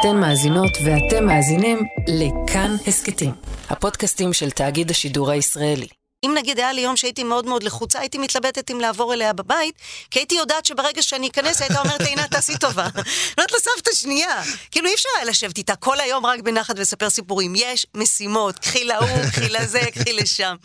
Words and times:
אתן 0.00 0.16
מאזינות 0.16 0.70
ואתם 0.84 1.26
מאזינים 1.26 1.78
לכאן 2.08 2.76
הסכתים, 2.86 3.32
הפודקאסטים 3.70 4.32
של 4.32 4.50
תאגיד 4.50 4.90
השידור 4.90 5.30
הישראלי. 5.30 5.86
אם 6.26 6.32
נגיד 6.34 6.58
היה 6.58 6.72
לי 6.72 6.80
יום 6.80 6.96
שהייתי 6.96 7.24
מאוד 7.24 7.46
מאוד 7.46 7.62
לחוצה, 7.62 8.00
הייתי 8.00 8.18
מתלבטת 8.18 8.70
אם 8.70 8.80
לעבור 8.80 9.14
אליה 9.14 9.32
בבית, 9.32 9.74
כי 10.10 10.18
הייתי 10.18 10.34
יודעת 10.34 10.66
שברגע 10.66 11.02
שאני 11.02 11.28
אכנס, 11.28 11.62
הייתה 11.62 11.80
אומרת, 11.80 12.00
עינת, 12.00 12.30
תעשי 12.30 12.58
טובה. 12.58 12.88
אומרת 13.38 13.52
לה, 13.52 13.58
סבתא, 13.58 13.90
שנייה. 13.94 14.42
כאילו, 14.70 14.88
אי 14.88 14.94
אפשר 14.94 15.08
היה 15.16 15.24
לשבת 15.24 15.58
איתה 15.58 15.76
כל 15.76 16.00
היום 16.00 16.26
רק 16.26 16.40
בנחת 16.40 16.74
ולספר 16.78 17.10
סיפורים. 17.10 17.52
יש 17.56 17.86
משימות, 17.94 18.58
קחי 18.58 18.84
להוא, 18.84 19.22
קחי 19.32 19.48
לזה, 19.48 19.80
קחי 19.94 20.12
לשם. 20.12 20.56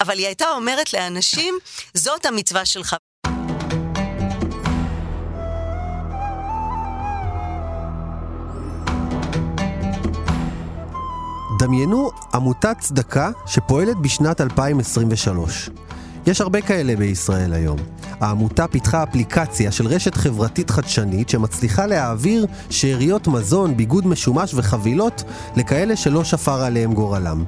אבל 0.00 0.18
היא 0.18 0.26
הייתה 0.26 0.50
אומרת 0.50 0.92
לאנשים, 0.92 1.58
זאת 1.94 2.26
המצווה 2.26 2.64
שלך. 2.64 2.96
דמיינו 11.62 12.10
עמותת 12.34 12.76
צדקה 12.78 13.30
שפועלת 13.46 13.96
בשנת 13.96 14.40
2023. 14.40 15.70
יש 16.26 16.40
הרבה 16.40 16.60
כאלה 16.60 16.96
בישראל 16.96 17.52
היום. 17.52 17.78
העמותה 18.20 18.68
פיתחה 18.68 19.02
אפליקציה 19.02 19.72
של 19.72 19.86
רשת 19.86 20.14
חברתית 20.14 20.70
חדשנית 20.70 21.28
שמצליחה 21.28 21.86
להעביר 21.86 22.46
שאריות 22.70 23.28
מזון, 23.28 23.76
ביגוד 23.76 24.06
משומש 24.06 24.54
וחבילות 24.54 25.24
לכאלה 25.56 25.96
שלא 25.96 26.24
שפר 26.24 26.62
עליהם 26.62 26.94
גורלם. 26.94 27.44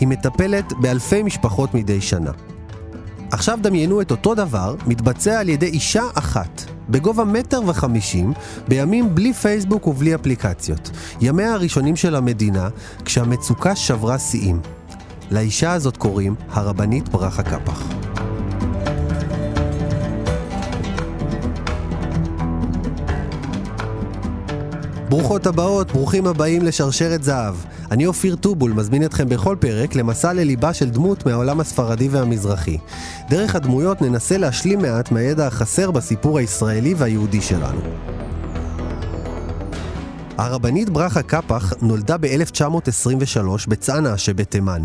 היא 0.00 0.08
מטפלת 0.08 0.72
באלפי 0.72 1.22
משפחות 1.22 1.74
מדי 1.74 2.00
שנה. 2.00 2.30
עכשיו 3.32 3.58
דמיינו 3.62 4.00
את 4.00 4.10
אותו 4.10 4.34
דבר 4.34 4.74
מתבצע 4.86 5.40
על 5.40 5.48
ידי 5.48 5.66
אישה 5.66 6.02
אחת, 6.14 6.64
בגובה 6.90 7.24
מטר 7.24 7.60
וחמישים, 7.66 8.32
בימים 8.68 9.14
בלי 9.14 9.32
פייסבוק 9.32 9.86
ובלי 9.86 10.14
אפליקציות. 10.14 10.90
ימיה 11.20 11.52
הראשונים 11.52 11.96
של 11.96 12.16
המדינה, 12.16 12.68
כשהמצוקה 13.04 13.76
שברה 13.76 14.18
שיאים. 14.18 14.60
לאישה 15.30 15.72
הזאת 15.72 15.96
קוראים 15.96 16.34
הרבנית 16.50 17.08
ברכה 17.08 17.42
קפח. 17.42 17.82
ברוכות 25.08 25.46
הבאות, 25.46 25.92
ברוכים 25.92 26.26
הבאים 26.26 26.62
לשרשרת 26.62 27.22
זהב. 27.22 27.54
אני 27.90 28.06
אופיר 28.06 28.36
טובול, 28.36 28.72
מזמין 28.72 29.04
אתכם 29.04 29.28
בכל 29.28 29.56
פרק 29.60 29.94
למסע 29.94 30.32
לליבה 30.32 30.74
של 30.74 30.90
דמות 30.90 31.26
מהעולם 31.26 31.60
הספרדי 31.60 32.08
והמזרחי. 32.08 32.78
דרך 33.30 33.54
הדמויות 33.54 34.02
ננסה 34.02 34.38
להשלים 34.38 34.78
מעט 34.78 35.12
מהידע 35.12 35.46
החסר 35.46 35.90
בסיפור 35.90 36.38
הישראלי 36.38 36.94
והיהודי 36.94 37.40
שלנו. 37.40 37.80
הרבנית 40.38 40.90
ברכה 40.90 41.22
קפח 41.22 41.72
נולדה 41.82 42.16
ב-1923 42.18 43.68
בצנעא 43.68 44.16
שבתימן. 44.16 44.82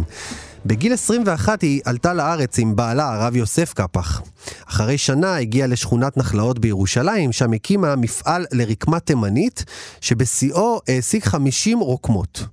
בגיל 0.66 0.94
21 0.94 1.62
היא 1.62 1.82
עלתה 1.86 2.14
לארץ 2.14 2.60
עם 2.60 2.76
בעלה, 2.76 3.14
הרב 3.14 3.36
יוסף 3.36 3.74
קפח. 3.74 4.22
אחרי 4.66 4.98
שנה 4.98 5.36
הגיעה 5.36 5.68
לשכונת 5.68 6.18
נחלאות 6.18 6.60
בירושלים, 6.60 7.32
שם 7.32 7.54
הקימה 7.54 7.96
מפעל 7.96 8.46
לרקמה 8.52 9.00
תימנית, 9.00 9.66
שבשיאו 10.02 10.80
העסיק 10.88 11.26
50 11.26 11.80
רוקמות. 11.80 12.46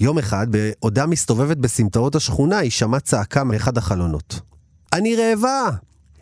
יום 0.00 0.18
אחד, 0.18 0.46
בעודה 0.50 1.06
מסתובבת 1.06 1.56
בסמטאות 1.56 2.14
השכונה, 2.14 2.58
היא 2.58 2.70
שמעה 2.70 3.00
צעקה 3.00 3.44
מאחד 3.44 3.78
החלונות. 3.78 4.40
אני 4.92 5.16
רעבה! 5.16 5.70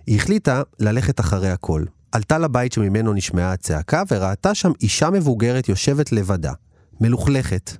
היא 0.07 0.17
החליטה 0.17 0.63
ללכת 0.79 1.21
אחרי 1.21 1.51
הכל. 1.51 1.85
עלתה 2.13 2.39
לבית 2.39 2.73
שממנו 2.73 3.13
נשמעה 3.13 3.53
הצעקה, 3.53 4.03
וראתה 4.11 4.55
שם 4.55 4.73
אישה 4.81 5.11
מבוגרת 5.11 5.69
יושבת 5.69 6.13
לבדה, 6.13 6.53
מלוכלכת, 7.01 7.71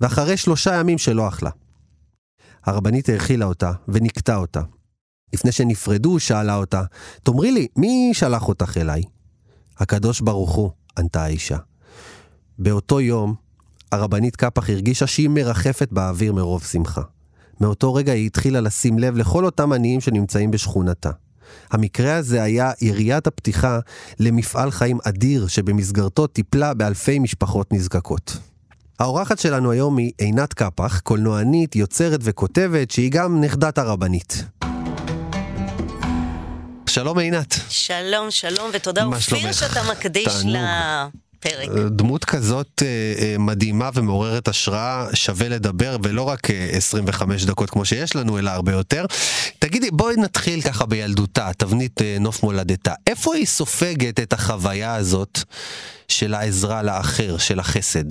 ואחרי 0.00 0.36
שלושה 0.36 0.74
ימים 0.74 0.98
שלא 0.98 1.28
אכלה. 1.28 1.50
הרבנית 2.64 3.08
האכילה 3.08 3.44
אותה 3.44 3.72
ונקטה 3.88 4.36
אותה. 4.36 4.60
לפני 5.32 5.52
שנפרדו, 5.52 6.20
שאלה 6.20 6.56
אותה, 6.56 6.82
תאמרי 7.22 7.52
לי, 7.52 7.66
מי 7.76 8.10
שלח 8.12 8.48
אותך 8.48 8.76
אליי? 8.76 9.02
הקדוש 9.78 10.20
ברוך 10.20 10.50
הוא, 10.54 10.70
ענתה 10.98 11.24
האישה. 11.24 11.56
באותו 12.58 13.00
יום, 13.00 13.34
הרבנית 13.92 14.36
קפח 14.36 14.70
הרגישה 14.70 15.06
שהיא 15.06 15.28
מרחפת 15.28 15.88
באוויר 15.92 16.32
מרוב 16.32 16.64
שמחה. 16.64 17.02
מאותו 17.60 17.94
רגע 17.94 18.12
היא 18.12 18.26
התחילה 18.26 18.60
לשים 18.60 18.98
לב 18.98 19.16
לכל 19.16 19.44
אותם 19.44 19.72
עניים 19.72 20.00
שנמצאים 20.00 20.50
בשכונתה. 20.50 21.10
המקרה 21.70 22.16
הזה 22.16 22.42
היה 22.42 22.72
יריית 22.80 23.26
הפתיחה 23.26 23.78
למפעל 24.20 24.70
חיים 24.70 24.98
אדיר 25.04 25.46
שבמסגרתו 25.46 26.26
טיפלה 26.26 26.74
באלפי 26.74 27.18
משפחות 27.18 27.72
נזקקות. 27.72 28.38
האורחת 29.00 29.38
שלנו 29.38 29.70
היום 29.70 29.98
היא 29.98 30.12
עינת 30.18 30.54
קפח, 30.54 31.00
קולנוענית, 31.00 31.76
יוצרת 31.76 32.20
וכותבת, 32.22 32.90
שהיא 32.90 33.10
גם 33.10 33.40
נכדת 33.40 33.78
הרבנית. 33.78 34.44
שלום 36.86 37.18
עינת. 37.18 37.54
שלום, 37.68 38.30
שלום, 38.30 38.70
ותודה 38.72 39.04
אופיר 39.04 39.52
שאתה 39.52 39.80
מקדיש 39.92 40.34
ל... 40.44 40.56
פרק. 41.40 41.68
דמות 41.90 42.24
כזאת 42.24 42.82
אה, 42.82 42.86
אה, 43.24 43.38
מדהימה 43.38 43.90
ומעוררת 43.94 44.48
השראה, 44.48 45.06
שווה 45.14 45.48
לדבר, 45.48 45.96
ולא 46.02 46.22
רק 46.22 46.48
25 46.72 47.42
אה, 47.42 47.48
דקות 47.48 47.70
כמו 47.70 47.84
שיש 47.84 48.16
לנו, 48.16 48.38
אלא 48.38 48.50
הרבה 48.50 48.72
יותר. 48.72 49.04
תגידי, 49.58 49.90
בואי 49.90 50.16
נתחיל 50.16 50.62
ככה 50.62 50.86
בילדותה, 50.86 51.50
תבנית 51.58 52.00
נוף 52.20 52.42
מולדתה. 52.42 52.92
איפה 53.06 53.34
היא 53.34 53.46
סופגת 53.46 54.20
את 54.20 54.32
החוויה 54.32 54.94
הזאת 54.94 55.38
של 56.08 56.34
העזרה 56.34 56.82
לאחר, 56.82 57.38
של 57.38 57.60
החסד? 57.60 58.04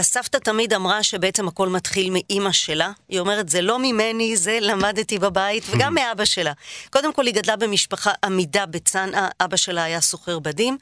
הסבתא 0.00 0.38
תמיד 0.38 0.72
אמרה 0.72 1.02
שבעצם 1.02 1.48
הכל 1.48 1.68
מתחיל 1.68 2.10
מאימא 2.10 2.52
שלה. 2.52 2.92
היא 3.08 3.20
אומרת, 3.20 3.48
זה 3.48 3.62
לא 3.62 3.78
ממני, 3.78 4.36
זה 4.36 4.58
למדתי 4.60 5.18
בבית, 5.18 5.64
וגם 5.70 5.94
מאבא 5.94 6.24
שלה. 6.24 6.52
קודם 6.90 7.12
כל, 7.12 7.26
היא 7.26 7.34
גדלה 7.34 7.56
במשפחה 7.56 8.10
עמידה 8.24 8.66
בצנעא, 8.66 9.28
אבא 9.40 9.56
שלה 9.56 9.82
היה 9.82 10.00
סוחר 10.00 10.38
בדים, 10.38 10.78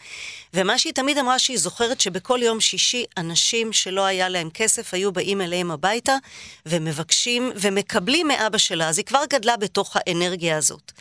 ומה 0.55 0.79
שהיא 0.79 0.93
תמיד 0.93 1.19
אמרה 1.19 1.39
שהיא 1.39 1.59
זוכרת 1.59 2.01
שבכל 2.01 2.41
יום 2.43 2.61
שישי, 2.61 3.05
אנשים 3.17 3.73
שלא 3.73 4.05
היה 4.05 4.29
להם 4.29 4.51
כסף 4.55 4.95
היו 4.95 5.13
באים 5.13 5.41
אליהם 5.41 5.71
הביתה, 5.71 6.17
ומבקשים 6.67 7.53
ומקבלים 7.57 8.29
מאבא 8.29 8.59
שלה, 8.59 8.89
אז 8.89 8.99
היא 8.99 9.07
כבר 9.07 9.23
גדלה 9.31 9.57
בתוך 9.57 9.97
האנרגיה 9.97 10.57
הזאת. 10.57 10.93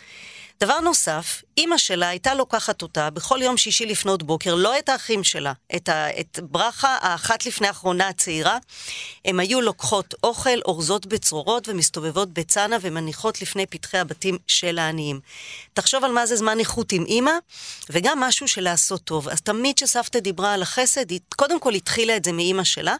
דבר 0.60 0.80
נוסף, 0.80 1.42
אימא 1.56 1.78
שלה 1.78 2.08
הייתה 2.08 2.34
לוקחת 2.34 2.82
אותה 2.82 3.10
בכל 3.10 3.38
יום 3.42 3.56
שישי 3.56 3.86
לפנות 3.86 4.22
בוקר, 4.22 4.54
לא 4.54 4.78
את 4.78 4.88
האחים 4.88 5.24
שלה, 5.24 5.52
את, 5.76 5.88
ה, 5.88 6.20
את 6.20 6.40
ברכה 6.42 6.98
האחת 7.00 7.46
לפני 7.46 7.66
האחרונה 7.66 8.08
הצעירה. 8.08 8.58
הם 9.24 9.40
היו 9.40 9.60
לוקחות 9.60 10.14
אוכל, 10.22 10.58
אורזות 10.64 11.06
בצרורות 11.06 11.68
ומסתובבות 11.68 12.32
בצנע 12.32 12.76
ומניחות 12.80 13.42
לפני 13.42 13.66
פתחי 13.66 13.98
הבתים 13.98 14.38
של 14.46 14.78
העניים. 14.78 15.20
תחשוב 15.74 16.04
על 16.04 16.12
מה 16.12 16.26
זה 16.26 16.36
זמן 16.36 16.58
איכות 16.58 16.92
עם 16.92 17.04
אימא, 17.04 17.32
וגם 17.90 18.20
משהו 18.20 18.48
של 18.48 18.62
לעשות 18.62 19.00
טוב. 19.04 19.28
אז 19.28 19.40
תמיד 19.40 19.76
כשסבתא 19.76 20.18
דיברה 20.18 20.54
על 20.54 20.62
החסד, 20.62 21.10
היא 21.10 21.20
קודם 21.36 21.60
כל 21.60 21.74
התחילה 21.74 22.16
את 22.16 22.24
זה 22.24 22.32
מאימא 22.32 22.64
שלה, 22.64 22.96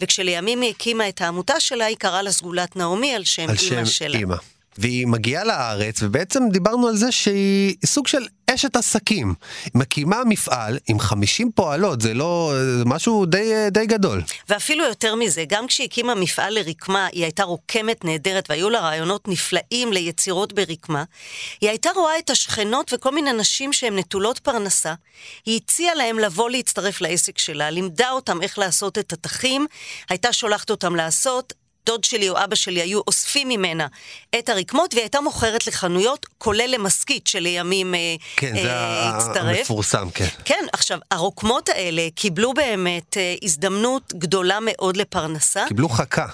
וכשלימים 0.00 0.60
היא 0.60 0.70
הקימה 0.70 1.08
את 1.08 1.20
העמותה 1.20 1.60
שלה, 1.60 1.84
היא 1.84 1.96
קראה 1.96 2.22
לה 2.22 2.32
סגולת 2.32 2.76
נעמי 2.76 3.14
על 3.14 3.24
שם 3.24 3.46
אימא 3.50 3.84
שלה. 3.84 4.18
אימא. 4.18 4.36
והיא 4.78 5.06
מגיעה 5.06 5.44
לארץ, 5.44 6.02
ובעצם 6.02 6.42
דיברנו 6.52 6.88
על 6.88 6.96
זה 6.96 7.12
שהיא 7.12 7.76
סוג 7.84 8.06
של 8.06 8.26
אשת 8.54 8.76
עסקים. 8.76 9.34
מקימה 9.74 10.24
מפעל 10.24 10.78
עם 10.88 11.00
50 11.00 11.50
פועלות, 11.54 12.00
זה 12.00 12.14
לא... 12.14 12.52
זה 12.78 12.84
משהו 12.84 13.26
די, 13.26 13.52
די 13.70 13.86
גדול. 13.86 14.22
ואפילו 14.48 14.84
יותר 14.84 15.14
מזה, 15.14 15.44
גם 15.48 15.66
כשהיא 15.66 15.86
הקימה 15.86 16.14
מפעל 16.14 16.54
לרקמה, 16.54 17.06
היא 17.12 17.22
הייתה 17.22 17.42
רוקמת 17.42 18.04
נהדרת, 18.04 18.50
והיו 18.50 18.70
לה 18.70 18.80
רעיונות 18.80 19.28
נפלאים 19.28 19.92
ליצירות 19.92 20.52
ברקמה. 20.52 21.04
היא 21.60 21.70
הייתה 21.70 21.90
רואה 21.94 22.18
את 22.18 22.30
השכנות 22.30 22.92
וכל 22.94 23.14
מיני 23.14 23.32
נשים 23.32 23.72
שהן 23.72 23.98
נטולות 23.98 24.38
פרנסה. 24.38 24.94
היא 25.46 25.60
הציעה 25.64 25.94
להם 25.94 26.18
לבוא 26.18 26.50
להצטרף 26.50 27.00
לעסק 27.00 27.38
שלה, 27.38 27.70
לימדה 27.70 28.10
אותם 28.10 28.42
איך 28.42 28.58
לעשות 28.58 28.98
את 28.98 29.12
התחים, 29.12 29.66
הייתה 30.08 30.32
שולחת 30.32 30.70
אותם 30.70 30.96
לעשות. 30.96 31.52
דוד 31.88 32.04
שלי 32.04 32.28
או 32.28 32.44
אבא 32.44 32.54
שלי 32.54 32.80
היו 32.80 33.00
אוספים 33.06 33.48
ממנה 33.48 33.86
את 34.38 34.48
הרקמות, 34.48 34.94
והיא 34.94 35.02
הייתה 35.02 35.20
מוכרת 35.20 35.66
לחנויות, 35.66 36.26
כולל 36.38 36.70
למשכית 36.74 37.26
שלימים 37.26 37.94
אה, 37.94 38.14
כן, 38.36 38.56
אה, 38.56 38.62
זה 38.62 38.70
הצטרף. 38.72 39.58
המפורסם, 39.58 40.10
כן. 40.14 40.26
כן, 40.44 40.64
עכשיו, 40.72 40.98
הרוקמות 41.10 41.68
האלה 41.68 42.08
קיבלו 42.14 42.54
באמת 42.54 43.16
אה, 43.16 43.34
הזדמנות 43.42 44.12
גדולה 44.16 44.58
מאוד 44.62 44.96
לפרנסה. 44.96 45.64
קיבלו 45.68 45.88
חכה. 45.88 46.26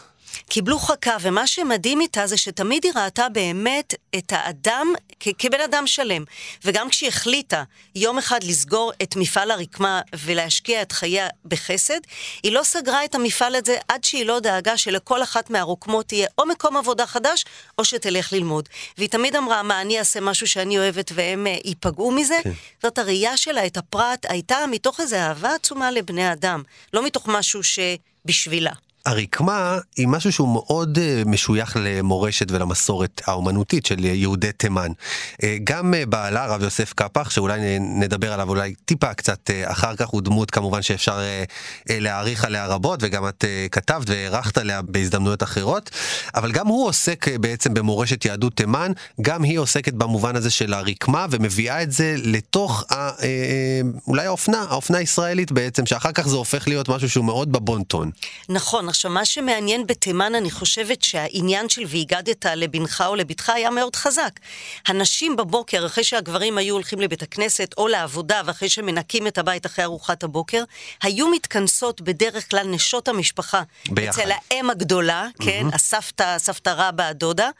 קיבלו 0.48 0.78
חכה, 0.78 1.16
ומה 1.20 1.46
שמדהים 1.46 2.00
איתה 2.00 2.26
זה 2.26 2.36
שתמיד 2.36 2.84
היא 2.84 2.92
ראתה 2.96 3.28
באמת 3.28 3.94
את 4.16 4.32
האדם 4.32 4.94
כ- 5.20 5.28
כבן 5.38 5.60
אדם 5.60 5.86
שלם. 5.86 6.24
וגם 6.64 6.88
כשהיא 6.88 7.08
החליטה 7.08 7.62
יום 7.94 8.18
אחד 8.18 8.44
לסגור 8.44 8.92
את 9.02 9.16
מפעל 9.16 9.50
הרקמה 9.50 10.00
ולהשקיע 10.16 10.82
את 10.82 10.92
חייה 10.92 11.28
בחסד, 11.44 12.00
היא 12.42 12.52
לא 12.52 12.62
סגרה 12.62 13.04
את 13.04 13.14
המפעל 13.14 13.54
הזה 13.54 13.76
עד 13.88 14.04
שהיא 14.04 14.26
לא 14.26 14.40
דאגה 14.40 14.76
שלכל 14.76 15.22
אחת 15.22 15.50
מהרוקמות 15.50 16.08
תהיה 16.08 16.28
או 16.38 16.46
מקום 16.46 16.76
עבודה 16.76 17.06
חדש, 17.06 17.44
או 17.78 17.84
שתלך 17.84 18.32
ללמוד. 18.32 18.68
והיא 18.98 19.08
תמיד 19.08 19.36
אמרה, 19.36 19.62
מה, 19.62 19.80
אני 19.80 19.98
אעשה 19.98 20.20
משהו 20.20 20.46
שאני 20.46 20.78
אוהבת 20.78 21.12
והם 21.14 21.46
uh, 21.46 21.68
ייפגעו 21.68 22.10
מזה? 22.10 22.38
כן. 22.44 22.50
זאת 22.82 22.98
הראייה 22.98 23.36
שלה, 23.36 23.66
את 23.66 23.76
הפרט, 23.76 24.26
הייתה 24.28 24.66
מתוך 24.70 25.00
איזו 25.00 25.16
אהבה 25.16 25.54
עצומה 25.54 25.90
לבני 25.90 26.32
אדם, 26.32 26.62
לא 26.92 27.04
מתוך 27.04 27.28
משהו 27.28 27.60
שבשבילה. 27.62 28.72
הרקמה 29.06 29.78
היא 29.96 30.08
משהו 30.08 30.32
שהוא 30.32 30.48
מאוד 30.48 30.98
uh, 30.98 31.28
משוייך 31.28 31.76
למורשת 31.80 32.50
ולמסורת 32.50 33.22
האומנותית 33.26 33.86
של 33.86 34.04
יהודי 34.04 34.52
תימן. 34.52 34.90
Uh, 35.32 35.44
גם 35.64 35.94
uh, 35.94 36.06
בעלה, 36.06 36.46
רב 36.46 36.62
יוסף 36.62 36.92
קפח, 36.92 37.30
שאולי 37.30 37.78
נדבר 37.80 38.32
עליו 38.32 38.48
אולי 38.48 38.74
טיפה 38.84 39.14
קצת 39.14 39.50
אחר 39.64 39.96
כך, 39.96 40.08
הוא 40.08 40.22
דמות 40.22 40.50
כמובן 40.50 40.82
שאפשר 40.82 41.20
להעריך 41.90 42.44
עליה 42.44 42.66
רבות, 42.66 43.00
וגם 43.02 43.28
את 43.28 43.44
כתבת 43.72 44.10
והערכת 44.10 44.58
עליה 44.58 44.82
בהזדמנויות 44.82 45.42
אחרות, 45.42 45.90
אבל 46.34 46.52
גם 46.52 46.66
הוא 46.66 46.86
עוסק 46.86 47.28
בעצם 47.40 47.74
במורשת 47.74 48.24
יהדות 48.24 48.56
תימן, 48.56 48.92
גם 49.20 49.42
היא 49.42 49.58
עוסקת 49.58 49.92
במובן 49.92 50.36
הזה 50.36 50.50
של 50.50 50.74
הרקמה, 50.74 51.26
ומביאה 51.30 51.82
את 51.82 51.92
זה 51.92 52.14
לתוך 52.18 52.84
ה, 52.92 53.10
אולי 54.06 54.26
האופנה, 54.26 54.64
האופנה 54.68 54.98
הישראלית 54.98 55.52
בעצם, 55.52 55.86
שאחר 55.86 56.12
כך 56.12 56.28
זה 56.28 56.36
הופך 56.36 56.68
להיות 56.68 56.88
משהו 56.88 57.10
שהוא 57.10 57.24
מאוד 57.24 57.52
בבון-טון. 57.52 58.10
נכון. 58.48 58.93
עכשיו, 58.94 59.10
מה 59.10 59.24
שמעניין 59.24 59.86
בתימן, 59.86 60.34
אני 60.34 60.50
חושבת 60.50 61.02
שהעניין 61.02 61.68
של 61.68 61.82
והגדת 61.88 62.46
לבנך 62.46 63.04
או 63.06 63.14
לבתך 63.14 63.50
היה 63.50 63.70
מאוד 63.70 63.96
חזק. 63.96 64.30
הנשים 64.86 65.36
בבוקר, 65.36 65.86
אחרי 65.86 66.04
שהגברים 66.04 66.58
היו 66.58 66.74
הולכים 66.74 67.00
לבית 67.00 67.22
הכנסת 67.22 67.74
או 67.78 67.88
לעבודה, 67.88 68.42
ואחרי 68.44 68.68
שמנקים 68.68 69.26
את 69.26 69.38
הבית 69.38 69.66
אחרי 69.66 69.84
ארוחת 69.84 70.22
הבוקר, 70.22 70.64
היו 71.02 71.28
מתכנסות 71.28 72.00
בדרך 72.00 72.50
כלל 72.50 72.66
נשות 72.66 73.08
המשפחה. 73.08 73.62
ביחד. 73.88 74.20
אצל 74.20 74.30
האם 74.50 74.70
הגדולה, 74.70 75.26
כן, 75.42 75.66
mm-hmm. 75.70 75.74
הסבתא, 75.74 76.38
סבתא 76.38 76.74
רבא, 76.76 77.04
הדודה, 77.04 77.50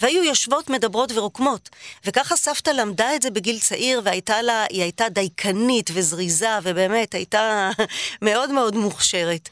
והיו 0.00 0.24
יושבות, 0.24 0.70
מדברות 0.70 1.12
ורוקמות. 1.14 1.68
וככה 2.04 2.36
סבתא 2.36 2.70
למדה 2.70 3.14
את 3.14 3.22
זה 3.22 3.30
בגיל 3.30 3.58
צעיר, 3.58 4.00
והייתה 4.04 4.42
לה, 4.42 4.64
היא 4.70 4.82
הייתה 4.82 5.08
דייקנית 5.08 5.90
וזריזה, 5.94 6.58
ובאמת 6.62 7.14
הייתה 7.14 7.70
מאוד 8.22 8.50
מאוד 8.50 8.76
מוכשרת. 8.76 9.48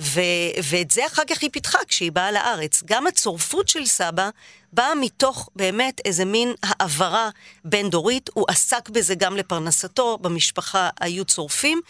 ו, 0.00 0.20
ואת 0.62 0.90
זה 0.90 1.06
אחר 1.06 1.22
כך 1.30 1.42
היא 1.42 1.50
פיתחה 1.52 1.78
כשהיא 1.88 2.12
באה 2.12 2.32
לארץ. 2.32 2.82
גם 2.86 3.06
הצורפות 3.06 3.68
של 3.68 3.86
סבא 3.86 4.30
באה 4.72 4.94
מתוך 4.94 5.48
באמת 5.56 6.00
איזה 6.04 6.24
מין 6.24 6.52
העברה 6.62 7.30
בין-דורית. 7.64 8.30
הוא 8.34 8.44
עסק 8.48 8.88
בזה 8.88 9.14
גם 9.14 9.36
לפרנסתו, 9.36 10.18
במשפחה 10.20 10.88
היו 11.00 11.24
צורפים, 11.24 11.80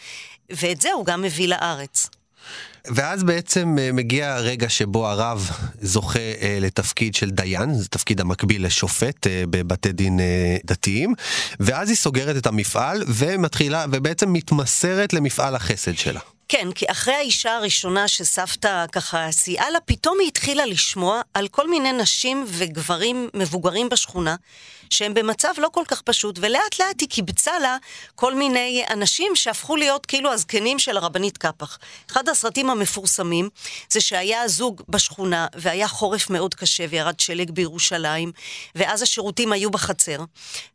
ואת 0.51 0.81
זה 0.81 0.93
הוא 0.93 1.07
גם 1.07 1.23
מביא 1.23 1.49
לארץ. 1.49 2.09
ואז 2.85 3.25
בעצם 3.25 3.77
אה, 3.81 3.93
מגיע 3.93 4.35
הרגע 4.35 4.69
שבו 4.69 5.09
הרב 5.09 5.51
זוכה 5.81 6.19
אה, 6.19 6.59
לתפקיד 6.61 7.15
של 7.15 7.31
דיין, 7.31 7.75
זה 7.75 7.89
תפקיד 7.89 8.21
המקביל 8.21 8.67
לשופט 8.67 9.27
אה, 9.27 9.43
בבתי 9.51 9.93
דין 9.93 10.21
דתיים, 10.65 11.15
ואז 11.61 11.89
היא 11.89 11.97
סוגרת 11.97 12.37
את 12.37 12.47
המפעל 12.47 13.05
ומתחילה, 13.09 13.85
ובעצם 13.93 14.33
מתמסרת 14.33 15.13
למפעל 15.13 15.55
החסד 15.57 15.97
שלה. 15.97 16.21
כן, 16.53 16.73
כי 16.73 16.85
אחרי 16.91 17.15
האישה 17.15 17.57
הראשונה 17.57 18.09
שסבתא 18.09 18.85
ככה 18.93 19.27
סייעה 19.31 19.71
לה, 19.71 19.81
פתאום 19.81 20.21
היא 20.21 20.29
התחילה 20.29 20.67
לשמוע 20.67 21.21
על 21.35 21.49
כל 21.49 21.71
מיני 21.71 21.93
נשים 21.93 22.45
וגברים 22.49 23.29
מבוגרים 23.35 23.89
בשכונה, 23.89 24.37
שהם 24.91 25.15
במצב 25.15 25.53
לא 25.59 25.69
כל 25.73 25.85
כך 25.89 26.03
פשוט, 26.03 26.39
ולאט 26.43 26.81
לאט 26.81 27.01
היא 27.01 27.09
קיבצה 27.09 27.59
לה 27.59 27.77
כל 28.15 28.35
מיני 28.35 28.85
אנשים 28.91 29.37
שהפכו 29.37 29.77
להיות 29.77 30.07
כאילו 30.07 30.33
הזקנים 30.33 30.79
של 30.79 30.97
הרבנית 30.97 31.39
קפח. 31.39 31.79
אחד 32.11 32.29
הסרטים 32.29 32.71
המפורסמים 32.71 33.49
זה 33.91 34.01
שהיה 34.01 34.49
זוג 34.49 34.83
בשכונה, 34.89 35.47
והיה 35.55 35.89
חורף 35.89 36.31
מאוד 36.31 36.55
קשה, 36.55 36.85
וירד 36.91 37.21
שלג 37.21 37.51
בירושלים, 37.51 38.33
ואז 38.75 39.03
השירותים 39.03 39.53
היו 39.53 39.71
בחצר, 39.71 40.19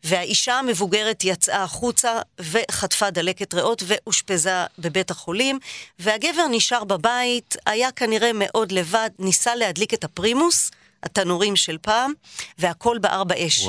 והאישה 0.04 0.60
המבוגרת 0.60 1.24
יצאה 1.24 1.64
החוצה 1.64 2.20
וחטפה 2.40 3.10
דלקת 3.10 3.54
ריאות 3.54 3.84
ואושפזה 3.86 4.66
בבית 4.80 5.12
החולים, 5.12 5.60
והגבר 6.00 6.48
נשאר 6.52 6.84
בבית, 6.84 7.56
היה 7.66 7.92
כנראה 7.92 8.32
מאוד 8.34 8.72
לבד, 8.72 9.10
ניסה 9.20 9.56
להדליק 9.56 9.94
את 9.94 10.04
הפרימוס, 10.04 10.72
התנורים 11.06 11.56
של 11.56 11.78
פעם, 11.82 12.14
והכל 12.58 12.98
בער 12.98 13.24
באש. 13.24 13.68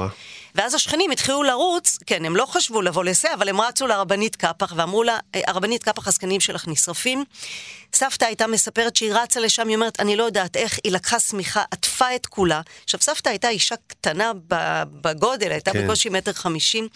ואז 0.55 0.75
השכנים 0.75 1.11
התחילו 1.11 1.43
לרוץ, 1.43 1.99
כן, 2.07 2.25
הם 2.25 2.37
לא 2.37 2.47
חשבו 2.47 2.83
לבוא 2.83 3.05
לזה, 3.05 3.35
אבל 3.35 3.49
הם 3.49 3.61
רצו 3.61 3.87
לרבנית 3.87 4.37
קפח 4.37 4.73
ואמרו 4.77 5.03
לה, 5.03 5.19
אה, 5.35 5.41
הרבנית 5.47 5.83
קפח, 5.83 6.09
הזקנים 6.09 6.41
שלך 6.41 6.69
נשרפים. 6.69 7.25
סבתא 7.93 8.25
הייתה 8.25 8.47
מספרת 8.47 8.97
שהיא 8.97 9.13
רצה 9.13 9.41
לשם, 9.41 9.69
היא 9.69 9.77
אומרת, 9.77 10.01
אני 10.01 10.17
לא 10.17 10.25
יודעת 10.25 10.57
איך, 10.57 10.79
היא 10.85 10.93
לקחה 10.93 11.21
שמיכה, 11.21 11.63
עטפה 11.71 12.15
את 12.15 12.27
כולה. 12.27 12.61
עכשיו, 12.85 13.01
סבתא 13.01 13.29
הייתה 13.29 13.49
אישה 13.49 13.75
קטנה 13.87 14.33
בגודל, 15.01 15.51
הייתה 15.51 15.73
כן. 15.73 15.85
בקושי 15.85 16.09
מטר 16.09 16.33
חמישים, 16.33 16.89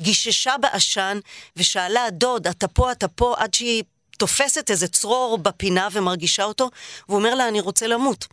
גיששה 0.00 0.54
בעשן 0.60 1.18
ושאלה, 1.56 2.10
דוד, 2.10 2.46
אתה 2.46 2.68
פה, 2.68 2.92
אתה 2.92 3.08
פה, 3.08 3.34
עד 3.38 3.54
שהיא 3.54 3.82
תופסת 4.18 4.70
איזה 4.70 4.88
צרור 4.88 5.38
בפינה 5.38 5.88
ומרגישה 5.92 6.44
אותו, 6.44 6.70
והוא 7.08 7.18
אומר 7.18 7.34
לה, 7.34 7.48
אני 7.48 7.60
רוצה 7.60 7.86
למות. 7.86 8.26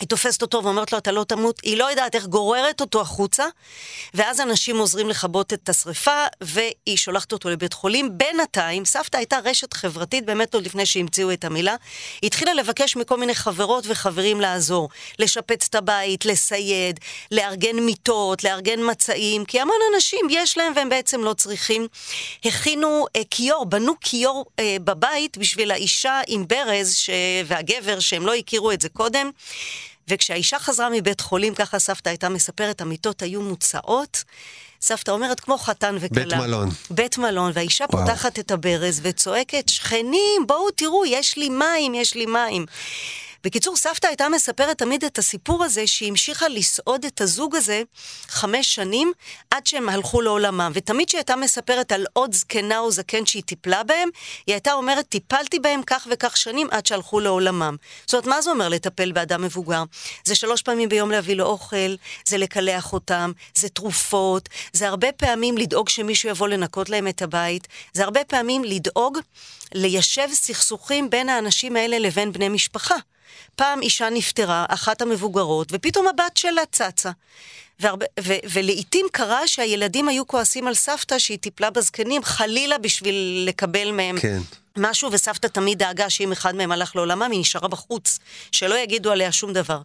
היא 0.00 0.08
תופסת 0.08 0.42
אותו 0.42 0.64
ואומרת 0.64 0.92
לו, 0.92 0.98
אתה 0.98 1.12
לא 1.12 1.24
תמות. 1.24 1.60
היא 1.62 1.76
לא 1.76 1.90
יודעת 1.90 2.14
איך 2.14 2.26
גוררת 2.26 2.80
אותו 2.80 3.00
החוצה, 3.00 3.44
ואז 4.14 4.40
אנשים 4.40 4.78
עוזרים 4.78 5.08
לכבות 5.08 5.52
את 5.52 5.68
השריפה, 5.68 6.24
והיא 6.40 6.96
שולחת 6.96 7.32
אותו 7.32 7.50
לבית 7.50 7.72
חולים. 7.72 8.18
בינתיים, 8.18 8.84
סבתא 8.84 9.16
הייתה 9.16 9.38
רשת 9.44 9.74
חברתית, 9.74 10.26
באמת 10.26 10.54
עוד 10.54 10.66
לפני 10.66 10.86
שהמציאו 10.86 11.32
את 11.32 11.44
המילה. 11.44 11.76
היא 12.22 12.28
התחילה 12.28 12.54
לבקש 12.54 12.96
מכל 12.96 13.16
מיני 13.16 13.34
חברות 13.34 13.84
וחברים 13.88 14.40
לעזור. 14.40 14.88
לשפץ 15.18 15.66
את 15.70 15.74
הבית, 15.74 16.24
לסייד, 16.24 17.00
לארגן 17.30 17.76
מיטות, 17.76 18.44
לארגן 18.44 18.90
מצעים, 18.90 19.44
כי 19.44 19.60
המון 19.60 19.76
אנשים 19.94 20.26
יש 20.30 20.58
להם 20.58 20.72
והם 20.76 20.88
בעצם 20.88 21.24
לא 21.24 21.32
צריכים. 21.32 21.86
הכינו 22.44 23.06
אה, 23.16 23.22
כיור, 23.30 23.64
בנו 23.66 23.92
כיור 24.00 24.44
אה, 24.58 24.76
בבית 24.84 25.38
בשביל 25.38 25.70
האישה 25.70 26.20
עם 26.26 26.48
ברז 26.48 26.94
ש... 26.94 27.10
והגבר, 27.46 28.00
שהם 28.00 28.26
לא 28.26 28.34
הכירו 28.34 28.72
את 28.72 28.80
זה 28.80 28.88
קודם. 28.88 29.30
וכשהאישה 30.08 30.58
חזרה 30.58 30.88
מבית 30.92 31.20
חולים, 31.20 31.54
ככה 31.54 31.78
סבתא 31.78 32.08
הייתה 32.08 32.28
מספרת, 32.28 32.80
המיטות 32.80 33.22
היו 33.22 33.42
מוצאות. 33.42 34.24
סבתא 34.82 35.10
אומרת, 35.10 35.40
כמו 35.40 35.58
חתן 35.58 35.96
וכלה. 36.00 36.24
בית 36.24 36.34
מלון. 36.34 36.68
בית 36.90 37.18
מלון, 37.18 37.50
והאישה 37.54 37.84
וואו. 37.92 38.06
פותחת 38.06 38.38
את 38.38 38.50
הברז 38.50 39.00
וצועקת, 39.02 39.68
שכנים, 39.68 40.46
בואו 40.46 40.70
תראו, 40.70 41.06
יש 41.06 41.36
לי 41.36 41.48
מים, 41.48 41.94
יש 41.94 42.14
לי 42.14 42.26
מים. 42.26 42.66
בקיצור, 43.44 43.76
סבתא 43.76 44.06
הייתה 44.06 44.28
מספרת 44.28 44.78
תמיד 44.78 45.04
את 45.04 45.18
הסיפור 45.18 45.64
הזה, 45.64 45.86
שהיא 45.86 46.08
המשיכה 46.08 46.48
לסעוד 46.48 47.04
את 47.04 47.20
הזוג 47.20 47.56
הזה 47.56 47.82
חמש 48.28 48.74
שנים, 48.74 49.12
עד 49.50 49.66
שהם 49.66 49.88
הלכו 49.88 50.20
לעולמם. 50.20 50.72
ותמיד 50.74 51.08
כשהיא 51.08 51.18
הייתה 51.18 51.36
מספרת 51.36 51.92
על 51.92 52.06
עוד 52.12 52.34
זקנה 52.34 52.78
או 52.78 52.90
זקן 52.90 53.26
שהיא 53.26 53.42
טיפלה 53.42 53.82
בהם, 53.82 54.08
היא 54.46 54.54
הייתה 54.54 54.72
אומרת, 54.72 55.06
טיפלתי 55.08 55.58
בהם 55.58 55.82
כך 55.86 56.06
וכך 56.10 56.36
שנים 56.36 56.68
עד 56.70 56.86
שהלכו 56.86 57.20
לעולמם. 57.20 57.76
זאת 58.06 58.14
אומרת, 58.14 58.26
מה 58.26 58.42
זה 58.42 58.50
אומר 58.50 58.68
לטפל 58.68 59.12
באדם 59.12 59.42
מבוגר? 59.42 59.82
זה 60.24 60.34
שלוש 60.34 60.62
פעמים 60.62 60.88
ביום 60.88 61.10
להביא 61.10 61.34
לו 61.34 61.44
אוכל, 61.44 61.94
זה 62.24 62.38
לקלח 62.38 62.92
אותם, 62.92 63.32
זה 63.54 63.68
תרופות, 63.68 64.48
זה 64.72 64.88
הרבה 64.88 65.12
פעמים 65.12 65.58
לדאוג 65.58 65.88
שמישהו 65.88 66.28
יבוא 66.28 66.48
לנקות 66.48 66.88
להם 66.88 67.08
את 67.08 67.22
הבית, 67.22 67.68
זה 67.92 68.04
הרבה 68.04 68.24
פעמים 68.24 68.64
לדאוג 68.64 69.18
ליישב 69.74 70.28
סכסוכים 70.32 71.10
בין 71.10 71.28
האנשים 71.28 71.76
האלה 71.76 71.98
לבין 71.98 72.32
בני 72.32 72.48
משפחה. 72.48 72.96
פעם 73.56 73.82
אישה 73.82 74.10
נפטרה, 74.10 74.66
אחת 74.68 75.02
המבוגרות, 75.02 75.68
ופתאום 75.72 76.06
הבת 76.08 76.36
שלה 76.36 76.66
צצה. 76.72 77.10
והרבה, 77.80 78.06
ו, 78.20 78.32
ולעיתים 78.50 79.06
קרה 79.12 79.48
שהילדים 79.48 80.08
היו 80.08 80.26
כועסים 80.26 80.66
על 80.66 80.74
סבתא 80.74 81.18
שהיא 81.18 81.38
טיפלה 81.38 81.70
בזקנים, 81.70 82.22
חלילה 82.24 82.78
בשביל 82.78 83.44
לקבל 83.46 83.90
מהם 83.90 84.20
כן. 84.20 84.38
משהו, 84.78 85.12
וסבתא 85.12 85.46
תמיד 85.46 85.78
דאגה 85.78 86.10
שאם 86.10 86.32
אחד 86.32 86.54
מהם 86.54 86.72
הלך 86.72 86.96
לעולמם, 86.96 87.28
היא 87.32 87.40
נשארה 87.40 87.68
בחוץ, 87.68 88.18
שלא 88.52 88.74
יגידו 88.74 89.12
עליה 89.12 89.32
שום 89.32 89.52
דבר. 89.52 89.80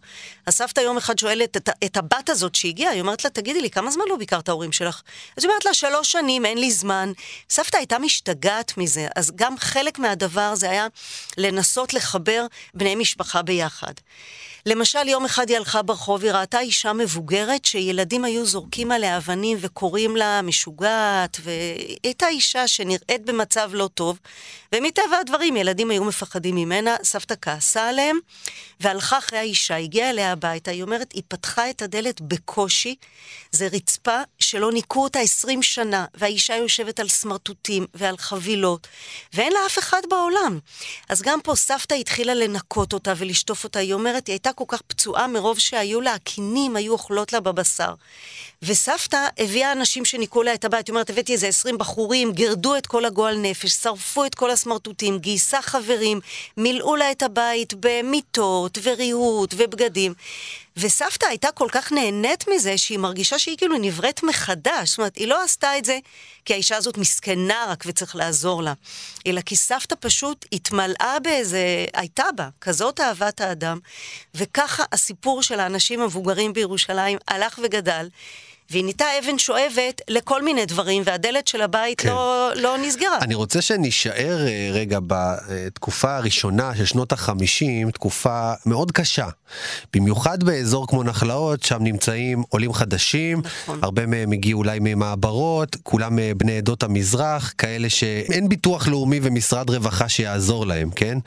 הסבתא 0.46 0.80
יום 0.80 0.96
אחד 0.96 1.18
שואלת 1.18 1.56
את, 1.56 1.68
את 1.84 1.96
הבת 1.96 2.30
הזאת 2.30 2.54
שהגיעה, 2.54 2.92
היא 2.92 3.00
אומרת 3.00 3.24
לה, 3.24 3.30
תגידי 3.30 3.60
לי, 3.60 3.70
כמה 3.70 3.90
זמן 3.90 4.04
לא 4.08 4.16
ביקרת 4.16 4.48
ההורים 4.48 4.72
שלך? 4.72 5.02
אז 5.36 5.44
היא 5.44 5.50
אומרת 5.50 5.64
לה, 5.64 5.74
שלוש 5.74 6.12
שנים, 6.12 6.46
אין 6.46 6.58
לי 6.58 6.70
זמן. 6.70 7.12
סבתא 7.50 7.76
הייתה 7.76 7.98
משתגעת 7.98 8.76
מזה, 8.76 9.06
אז 9.16 9.32
גם 9.36 9.58
חלק 9.58 9.98
מהדבר 9.98 10.54
זה 10.54 10.70
היה 10.70 10.86
לנסות 11.36 11.94
לחבר 11.94 12.46
בני 12.74 12.94
משפחה 12.94 13.42
ביחד. 13.42 13.92
למשל, 14.66 15.08
יום 15.08 15.24
אחד 15.24 15.48
היא 15.48 15.56
הלכה 15.56 15.82
ברחוב, 15.82 16.22
היא 16.22 16.32
ראתה 16.32 16.60
אישה 16.60 16.92
מבוגרת 16.92 17.64
שילדים 17.64 18.24
היו 18.24 18.46
זורקים 18.46 18.92
עליה 18.92 19.16
אבנים 19.16 19.58
וקוראים 19.60 20.16
לה 20.16 20.42
משוגעת, 20.42 21.36
והיא 21.42 21.96
הייתה 22.02 22.28
אישה 22.28 22.68
שנראית 22.68 23.24
במצב 23.24 23.70
לא 23.72 23.88
טוב, 23.94 24.18
ומטבע 24.74 25.18
הדברים 25.20 25.56
ילדים 25.56 25.90
היו 25.90 26.04
מפחדים 26.04 26.54
ממנה, 26.54 26.96
סבתא 27.02 27.34
כעסה 27.42 27.88
עליהם, 27.88 28.18
והלכה 28.80 29.18
אחרי 29.18 29.38
האישה, 29.38 29.76
הגיעה 29.76 30.10
אליה 30.10 30.32
הביתה, 30.32 30.70
היא 30.70 30.82
אומרת, 30.82 31.12
היא 31.12 31.22
פתחה 31.28 31.70
את 31.70 31.82
הדלת 31.82 32.20
בקושי, 32.20 32.94
זה 33.50 33.68
רצפה 33.72 34.20
שלא 34.44 34.72
ניקו 34.72 35.02
אותה 35.02 35.18
20 35.18 35.62
שנה, 35.62 36.04
והאישה 36.14 36.56
יושבת 36.56 37.00
על 37.00 37.08
סמרטוטים 37.08 37.86
ועל 37.94 38.16
חבילות, 38.16 38.86
ואין 39.32 39.52
לה 39.52 39.58
אף 39.66 39.78
אחד 39.78 40.02
בעולם. 40.10 40.58
אז 41.08 41.22
גם 41.22 41.40
פה 41.40 41.54
סבתא 41.54 41.94
התחילה 41.94 42.34
לנקות 42.34 42.92
אותה 42.92 43.12
ולשטוף 43.16 43.64
אותה, 43.64 43.78
היא 43.78 43.94
אומרת, 43.94 44.26
היא 44.26 44.34
הייתה 44.34 44.52
כל 44.52 44.64
כך 44.68 44.82
פצועה 44.86 45.26
מרוב 45.26 45.58
שהיו 45.58 46.00
לה, 46.00 46.14
הקינים 46.14 46.76
היו 46.76 46.92
אוכלות 46.92 47.32
לה 47.32 47.40
בבשר. 47.40 47.94
וסבתא 48.62 49.28
הביאה 49.38 49.72
אנשים 49.72 50.04
שניקו 50.04 50.42
לה 50.42 50.54
את 50.54 50.64
הבית, 50.64 50.86
היא 50.86 50.92
אומרת, 50.92 51.10
הבאתי 51.10 51.32
איזה 51.32 51.48
20 51.48 51.78
בחורים, 51.78 52.32
גירדו 52.32 52.76
את 52.76 52.86
כל 52.86 53.04
הגועל 53.04 53.36
נפש, 53.36 53.70
שרפו 53.70 54.24
את 54.24 54.34
כל 54.34 54.50
הסמרטוטים, 54.50 55.18
גייסה 55.18 55.62
חברים, 55.62 56.20
מילאו 56.56 56.96
לה 56.96 57.10
את 57.10 57.22
הבית 57.22 57.74
במיטות 57.80 58.78
וריהוט 58.82 59.54
ובגדים. 59.56 60.14
וסבתא 60.76 61.26
הייתה 61.26 61.48
כל 61.52 61.68
כך 61.72 61.92
נהנית 61.92 62.44
מזה, 62.48 62.78
שהיא 62.78 62.98
מרגישה 62.98 63.38
שהיא 63.38 63.56
כאילו 63.56 63.78
נבראת 63.78 64.22
מחדש. 64.22 64.90
זאת 64.90 64.98
אומרת, 64.98 65.16
היא 65.16 65.28
לא 65.28 65.42
עשתה 65.44 65.78
את 65.78 65.84
זה 65.84 65.98
כי 66.44 66.52
האישה 66.52 66.76
הזאת 66.76 66.98
מסכנה 66.98 67.66
רק 67.68 67.84
וצריך 67.86 68.16
לעזור 68.16 68.62
לה, 68.62 68.72
אלא 69.26 69.40
כי 69.40 69.56
סבתא 69.56 69.94
פשוט 70.00 70.46
התמלאה 70.52 71.16
באיזה, 71.22 71.86
הייתה 71.94 72.24
בה 72.36 72.48
כזאת 72.60 73.00
אהבת 73.00 73.40
האדם, 73.40 73.78
וככה 74.34 74.84
הסיפור 74.92 75.42
של 75.42 75.60
האנשים 75.60 76.00
המבוגרים 76.00 76.52
בירושלים 76.52 77.18
הלך 77.28 77.60
וגדל. 77.62 78.08
והיא 78.74 78.84
נהייתה 78.84 79.04
אבן 79.24 79.38
שואבת 79.38 80.00
לכל 80.08 80.42
מיני 80.42 80.66
דברים, 80.66 81.02
והדלת 81.06 81.46
של 81.48 81.62
הבית 81.62 82.00
כן. 82.00 82.08
לא, 82.08 82.50
לא 82.56 82.78
נסגרה. 82.78 83.18
אני 83.20 83.34
רוצה 83.34 83.62
שנישאר 83.62 84.46
אה, 84.46 84.68
רגע 84.72 84.98
בתקופה 85.06 86.16
הראשונה 86.16 86.76
של 86.76 86.84
שנות 86.84 87.12
החמישים, 87.12 87.90
תקופה 87.90 88.52
מאוד 88.66 88.92
קשה. 88.92 89.28
במיוחד 89.92 90.44
באזור 90.44 90.86
כמו 90.86 91.02
נחלאות, 91.02 91.62
שם 91.62 91.82
נמצאים 91.82 92.42
עולים 92.48 92.72
חדשים, 92.72 93.42
נכון. 93.44 93.78
הרבה 93.82 94.06
מהם 94.06 94.32
הגיעו 94.32 94.58
אולי 94.58 94.78
ממעברות, 94.80 95.76
כולם 95.82 96.18
אה, 96.18 96.32
בני 96.36 96.58
עדות 96.58 96.82
המזרח, 96.82 97.54
כאלה 97.58 97.90
שאין 97.90 98.48
ביטוח 98.48 98.88
לאומי 98.88 99.20
ומשרד 99.22 99.70
רווחה 99.70 100.08
שיעזור 100.08 100.66
להם, 100.66 100.90
כן? 100.90 101.18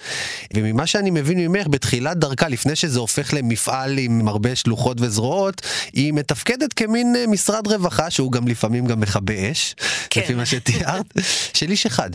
וממה 0.53 0.87
שאני 0.87 1.09
מבין 1.09 1.39
ממך, 1.39 1.67
בתחילת 1.67 2.17
דרכה, 2.17 2.47
לפני 2.47 2.75
שזה 2.75 2.99
הופך 2.99 3.33
למפעל 3.33 3.97
עם 3.97 4.27
הרבה 4.27 4.55
שלוחות 4.55 4.97
וזרועות, 5.01 5.61
היא 5.93 6.13
מתפקדת 6.13 6.73
כמין 6.73 7.15
אה, 7.15 7.27
משרד 7.37 7.67
רווחה, 7.67 8.09
שהוא 8.09 8.31
גם 8.31 8.47
לפעמים 8.47 8.85
גם 8.85 8.99
מכבה 8.99 9.51
אש, 9.51 9.75
כן. 10.09 10.21
לפי 10.21 10.33
מה 10.33 10.45
שתיארת, 10.45 11.05
של 11.53 11.71
איש 11.71 11.85
אחד. 11.85 12.09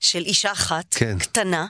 של 0.00 0.22
אישה 0.24 0.52
אחת, 0.52 0.84
כן. 0.90 1.18
קטנה. 1.18 1.66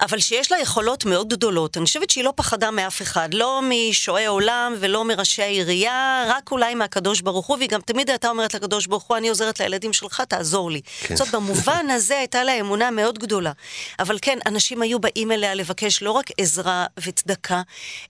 אבל 0.00 0.18
שיש 0.18 0.52
לה 0.52 0.58
יכולות 0.58 1.04
מאוד 1.04 1.28
גדולות. 1.28 1.76
אני 1.76 1.84
חושבת 1.84 2.10
שהיא 2.10 2.24
לא 2.24 2.32
פחדה 2.36 2.70
מאף 2.70 3.02
אחד, 3.02 3.34
לא 3.34 3.60
משועי 3.62 4.26
עולם 4.26 4.74
ולא 4.80 5.04
מראשי 5.04 5.42
העירייה, 5.42 6.24
רק 6.28 6.50
אולי 6.52 6.74
מהקדוש 6.74 7.20
ברוך 7.20 7.46
הוא, 7.46 7.56
והיא 7.56 7.68
גם 7.68 7.80
תמיד 7.80 8.10
הייתה 8.10 8.28
אומרת 8.28 8.54
לקדוש 8.54 8.86
ברוך 8.86 9.02
הוא, 9.02 9.16
אני 9.16 9.28
עוזרת 9.28 9.60
לילדים 9.60 9.92
שלך, 9.92 10.20
תעזור 10.20 10.70
לי. 10.70 10.80
כן. 11.00 11.16
זאת 11.16 11.34
במובן 11.34 11.90
הזה 11.94 12.18
הייתה 12.18 12.44
לה 12.44 12.60
אמונה 12.60 12.90
מאוד 12.90 13.18
גדולה. 13.18 13.52
אבל 13.98 14.18
כן, 14.22 14.38
אנשים 14.46 14.82
היו 14.82 14.98
באים 14.98 15.32
אליה 15.32 15.54
לבקש 15.54 16.02
לא 16.02 16.10
רק 16.10 16.30
עזרה 16.38 16.86
וצדקה, 16.98 17.62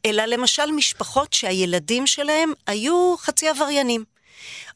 אלא 0.07 0.25
למשל 0.25 0.71
משפחות 0.71 1.33
שהילדים 1.33 2.07
שלהם 2.07 2.53
היו 2.67 3.15
חצי 3.19 3.49
עבריינים. 3.49 4.05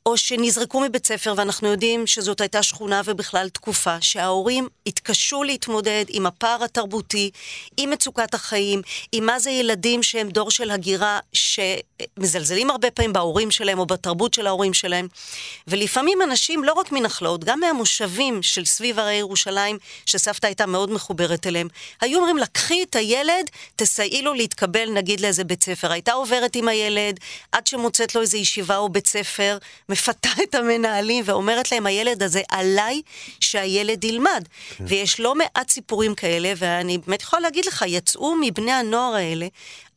או 0.06 0.16
שנזרקו 0.16 0.80
מבית 0.80 1.06
ספר, 1.06 1.34
ואנחנו 1.37 1.68
יודעים 1.68 2.06
שזאת 2.06 2.40
הייתה 2.40 2.62
שכונה 2.62 3.02
ובכלל 3.04 3.49
תקופה, 3.49 4.00
שההורים 4.00 4.68
התקשו 4.87 5.42
להתמודד 5.42 6.04
עם 6.08 6.26
הפער 6.26 6.64
התרבותי, 6.64 7.30
עם 7.76 7.90
מצוקת 7.90 8.34
החיים, 8.34 8.82
עם 9.12 9.26
מה 9.26 9.38
זה 9.38 9.50
ילדים 9.50 10.02
שהם 10.02 10.28
דור 10.28 10.50
של 10.50 10.70
הגירה, 10.70 11.18
שמזלזלים 11.32 12.70
הרבה 12.70 12.90
פעמים 12.90 13.12
בהורים 13.12 13.50
שלהם 13.50 13.78
או 13.78 13.87
בתרבות 13.87 14.34
של 14.34 14.46
ההורים 14.46 14.75
שלהם. 14.75 15.08
ולפעמים 15.68 16.23
אנשים, 16.23 16.64
לא 16.64 16.73
רק 16.73 16.92
מנחלאות, 16.92 17.44
גם 17.44 17.61
מהמושבים 17.61 18.42
של 18.42 18.64
סביב 18.64 18.99
הרי 18.99 19.14
ירושלים, 19.14 19.78
שסבתא 20.06 20.46
הייתה 20.46 20.66
מאוד 20.66 20.90
מחוברת 20.90 21.46
אליהם, 21.46 21.68
היו 22.00 22.18
אומרים 22.18 22.37
לה, 22.37 22.46
קחי 22.46 22.82
את 22.82 22.96
הילד, 22.96 23.50
תסייעי 23.76 24.23
לו 24.23 24.34
להתקבל 24.34 24.90
נגיד 24.90 25.20
לאיזה 25.20 25.44
בית 25.44 25.62
ספר. 25.62 25.92
הייתה 25.92 26.12
עוברת 26.12 26.56
עם 26.56 26.68
הילד 26.68 27.20
עד 27.52 27.66
שמוצאת 27.66 28.14
לו 28.14 28.20
איזה 28.20 28.38
ישיבה 28.38 28.76
או 28.76 28.88
בית 28.88 29.06
ספר. 29.06 29.58
מפתה 29.94 30.28
את 30.42 30.54
המנהלים 30.54 31.24
ואומרת 31.26 31.72
להם, 31.72 31.86
הילד 31.86 32.22
הזה 32.22 32.42
עליי 32.48 33.02
שהילד 33.40 34.04
ילמד. 34.04 34.48
כן. 34.76 34.84
ויש 34.88 35.20
לא 35.20 35.34
מעט 35.34 35.70
סיפורים 35.70 36.14
כאלה, 36.14 36.52
ואני 36.56 36.98
באמת 36.98 37.22
יכולה 37.22 37.40
להגיד 37.40 37.64
לך, 37.64 37.84
יצאו 37.86 38.34
מבני 38.40 38.72
הנוער 38.72 39.14
האלה 39.14 39.46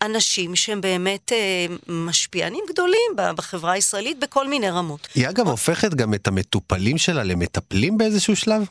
אנשים 0.01 0.55
שהם 0.55 0.81
באמת 0.81 1.31
אה, 1.31 1.65
משפיענים 1.87 2.63
גדולים 2.69 3.11
בחברה 3.15 3.71
הישראלית 3.71 4.19
בכל 4.19 4.47
מיני 4.47 4.69
רמות. 4.69 5.07
היא 5.15 5.29
אגב 5.29 5.47
הופכת 5.47 5.93
גם 5.93 6.13
את 6.13 6.27
המטופלים 6.27 6.97
שלה 6.97 7.23
למטפלים 7.23 7.97
באיזשהו 7.97 8.35
שלב? 8.35 8.63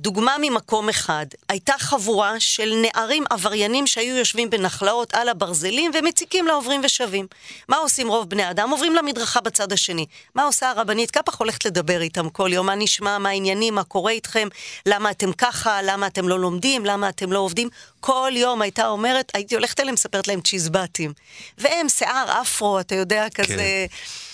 דוגמה 0.00 0.36
ממקום 0.40 0.88
אחד, 0.88 1.26
הייתה 1.48 1.72
חבורה 1.78 2.40
של 2.40 2.74
נערים 2.82 3.24
עבריינים 3.30 3.86
שהיו 3.86 4.16
יושבים 4.16 4.50
בנחלאות 4.50 5.14
על 5.14 5.28
הברזלים 5.28 5.90
ומציקים 5.94 6.46
לעוברים 6.46 6.80
ושבים. 6.84 7.26
מה 7.68 7.76
עושים 7.76 8.08
רוב 8.08 8.30
בני 8.30 8.50
אדם? 8.50 8.70
עוברים 8.70 8.94
למדרכה 8.94 9.40
בצד 9.40 9.72
השני. 9.72 10.06
מה 10.34 10.44
עושה 10.44 10.70
הרבנית? 10.70 11.10
קפח 11.10 11.38
הולכת 11.38 11.64
לדבר 11.64 12.00
איתם 12.00 12.28
כל 12.28 12.50
יום, 12.52 12.66
מה 12.66 12.74
נשמע, 12.74 13.18
מה 13.18 13.28
העניינים, 13.28 13.74
מה 13.74 13.84
קורה 13.84 14.12
איתכם, 14.12 14.48
למה 14.86 15.10
אתם 15.10 15.32
ככה, 15.32 15.82
למה 15.82 16.06
אתם 16.06 16.28
לא 16.28 16.40
לומדים, 16.40 16.86
למה 16.86 17.08
אתם 17.08 17.32
לא 17.32 17.38
עובדים. 17.38 17.68
כל 18.00 18.32
יום 18.34 18.62
הייתה 18.62 18.88
אומרת, 18.88 19.32
הייתי 19.34 19.54
הולכת 19.54 19.80
אליהם, 19.80 19.94
מספרת 19.94 20.28
להם 20.28 20.40
צ'יזבטים. 20.40 21.12
והם 21.58 21.88
שיער 21.88 22.40
אפרו, 22.42 22.80
אתה 22.80 22.94
יודע, 22.94 23.26
כזה... 23.34 23.56
כן. 23.56 24.29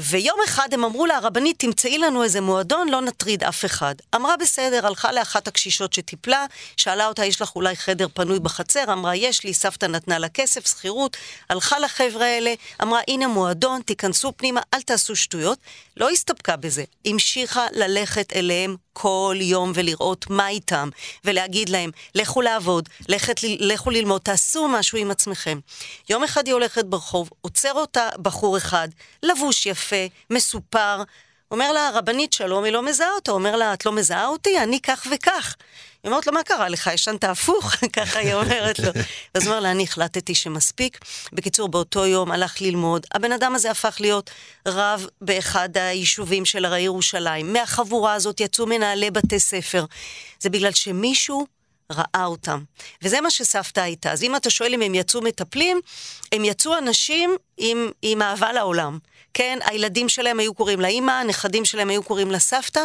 ויום 0.00 0.38
אחד 0.44 0.68
הם 0.72 0.84
אמרו 0.84 1.06
לה, 1.06 1.16
הרבנית, 1.16 1.58
תמצאי 1.58 1.98
לנו 1.98 2.22
איזה 2.22 2.40
מועדון, 2.40 2.88
לא 2.88 3.00
נטריד 3.00 3.44
אף 3.44 3.64
אחד. 3.64 3.94
אמרה, 4.14 4.36
בסדר, 4.36 4.86
הלכה 4.86 5.12
לאחת 5.12 5.48
הקשישות 5.48 5.92
שטיפלה, 5.92 6.46
שאלה 6.76 7.06
אותה, 7.06 7.24
יש 7.24 7.42
לך 7.42 7.56
אולי 7.56 7.76
חדר 7.76 8.06
פנוי 8.14 8.40
בחצר? 8.40 8.92
אמרה, 8.92 9.16
יש 9.16 9.44
לי, 9.44 9.54
סבתא 9.54 9.86
נתנה 9.86 10.18
לה 10.18 10.28
כסף, 10.28 10.66
שכירות. 10.66 11.16
הלכה 11.50 11.78
לחבר'ה 11.78 12.26
האלה, 12.26 12.54
אמרה, 12.82 13.00
הנה 13.08 13.26
מועדון, 13.26 13.80
תיכנסו 13.82 14.32
פנימה, 14.36 14.60
אל 14.74 14.82
תעשו 14.82 15.16
שטויות. 15.16 15.58
לא 15.96 16.10
הסתפקה 16.10 16.56
בזה, 16.56 16.84
המשיכה 17.04 17.66
ללכת 17.72 18.32
אליהם 18.32 18.76
כל 18.96 19.36
יום 19.40 19.72
ולראות 19.74 20.26
מה 20.30 20.48
איתם, 20.48 20.88
ולהגיד 21.24 21.68
להם, 21.68 21.90
לכו 22.14 22.42
לעבוד, 22.42 22.88
לכת, 23.08 23.40
לכו 23.42 23.90
ללמוד, 23.90 24.20
תעשו 24.20 24.68
משהו 24.68 24.98
עם 24.98 25.10
עצמכם. 25.10 25.58
יום 26.08 26.24
אחד 26.24 26.46
היא 26.46 26.54
הולכת 26.54 26.84
ברחוב, 26.84 27.30
עוצר 27.40 27.72
אותה 27.72 28.08
בחור 28.22 28.56
אחד, 28.56 28.88
לבוש 29.22 29.66
יפה, 29.66 30.06
מסופר, 30.30 31.02
אומר 31.50 31.72
לה, 31.72 31.88
הרבנית 31.88 32.32
שלום, 32.32 32.64
היא 32.64 32.72
לא 32.72 32.82
מזהה 32.82 33.10
אותו, 33.14 33.32
אומר 33.32 33.56
לה, 33.56 33.74
את 33.74 33.86
לא 33.86 33.92
מזהה 33.92 34.26
אותי? 34.26 34.58
אני 34.58 34.80
כך 34.80 35.06
וכך. 35.10 35.54
היא 36.04 36.10
אומרת 36.10 36.26
לו, 36.26 36.32
מה 36.32 36.42
קרה 36.42 36.68
לך? 36.68 36.90
ישנת 36.94 37.24
הפוך? 37.24 37.74
ככה 37.96 38.18
היא 38.18 38.34
אומרת 38.34 38.78
לו. 38.78 38.90
אז 39.34 39.42
הוא 39.42 39.50
אומר 39.50 39.60
לה, 39.60 39.70
אני 39.70 39.82
החלטתי 39.82 40.34
שמספיק. 40.34 40.98
בקיצור, 41.32 41.68
באותו 41.68 42.06
יום 42.06 42.30
הלך 42.32 42.62
ללמוד. 42.62 43.06
הבן 43.14 43.32
אדם 43.32 43.54
הזה 43.54 43.70
הפך 43.70 43.96
להיות 44.00 44.30
רב 44.68 45.06
באחד 45.20 45.76
היישובים 45.76 46.44
של 46.44 46.64
הרי 46.64 46.80
ירושלים. 46.80 47.52
מהחבורה 47.52 48.14
הזאת 48.14 48.40
יצאו 48.40 48.66
מנהלי 48.66 49.10
בתי 49.10 49.40
ספר. 49.40 49.84
זה 50.40 50.50
בגלל 50.50 50.72
שמישהו 50.72 51.46
ראה 51.92 52.24
אותם. 52.24 52.62
וזה 53.02 53.20
מה 53.20 53.30
שסבתא 53.30 53.80
הייתה. 53.80 54.12
אז 54.12 54.22
אם 54.22 54.36
אתה 54.36 54.50
שואל 54.50 54.74
אם 54.74 54.82
הם 54.82 54.94
יצאו 54.94 55.20
מטפלים, 55.22 55.80
הם 56.32 56.44
יצאו 56.44 56.78
אנשים 56.78 57.36
עם, 57.56 57.90
עם 58.02 58.22
אהבה 58.22 58.52
לעולם. 58.52 58.98
כן, 59.34 59.58
הילדים 59.64 60.08
שלהם 60.08 60.38
היו 60.40 60.54
קוראים 60.54 60.80
לאימא, 60.80 61.12
הנכדים 61.12 61.64
שלהם 61.64 61.88
היו 61.88 62.02
קוראים 62.02 62.30
לסבתא, 62.30 62.80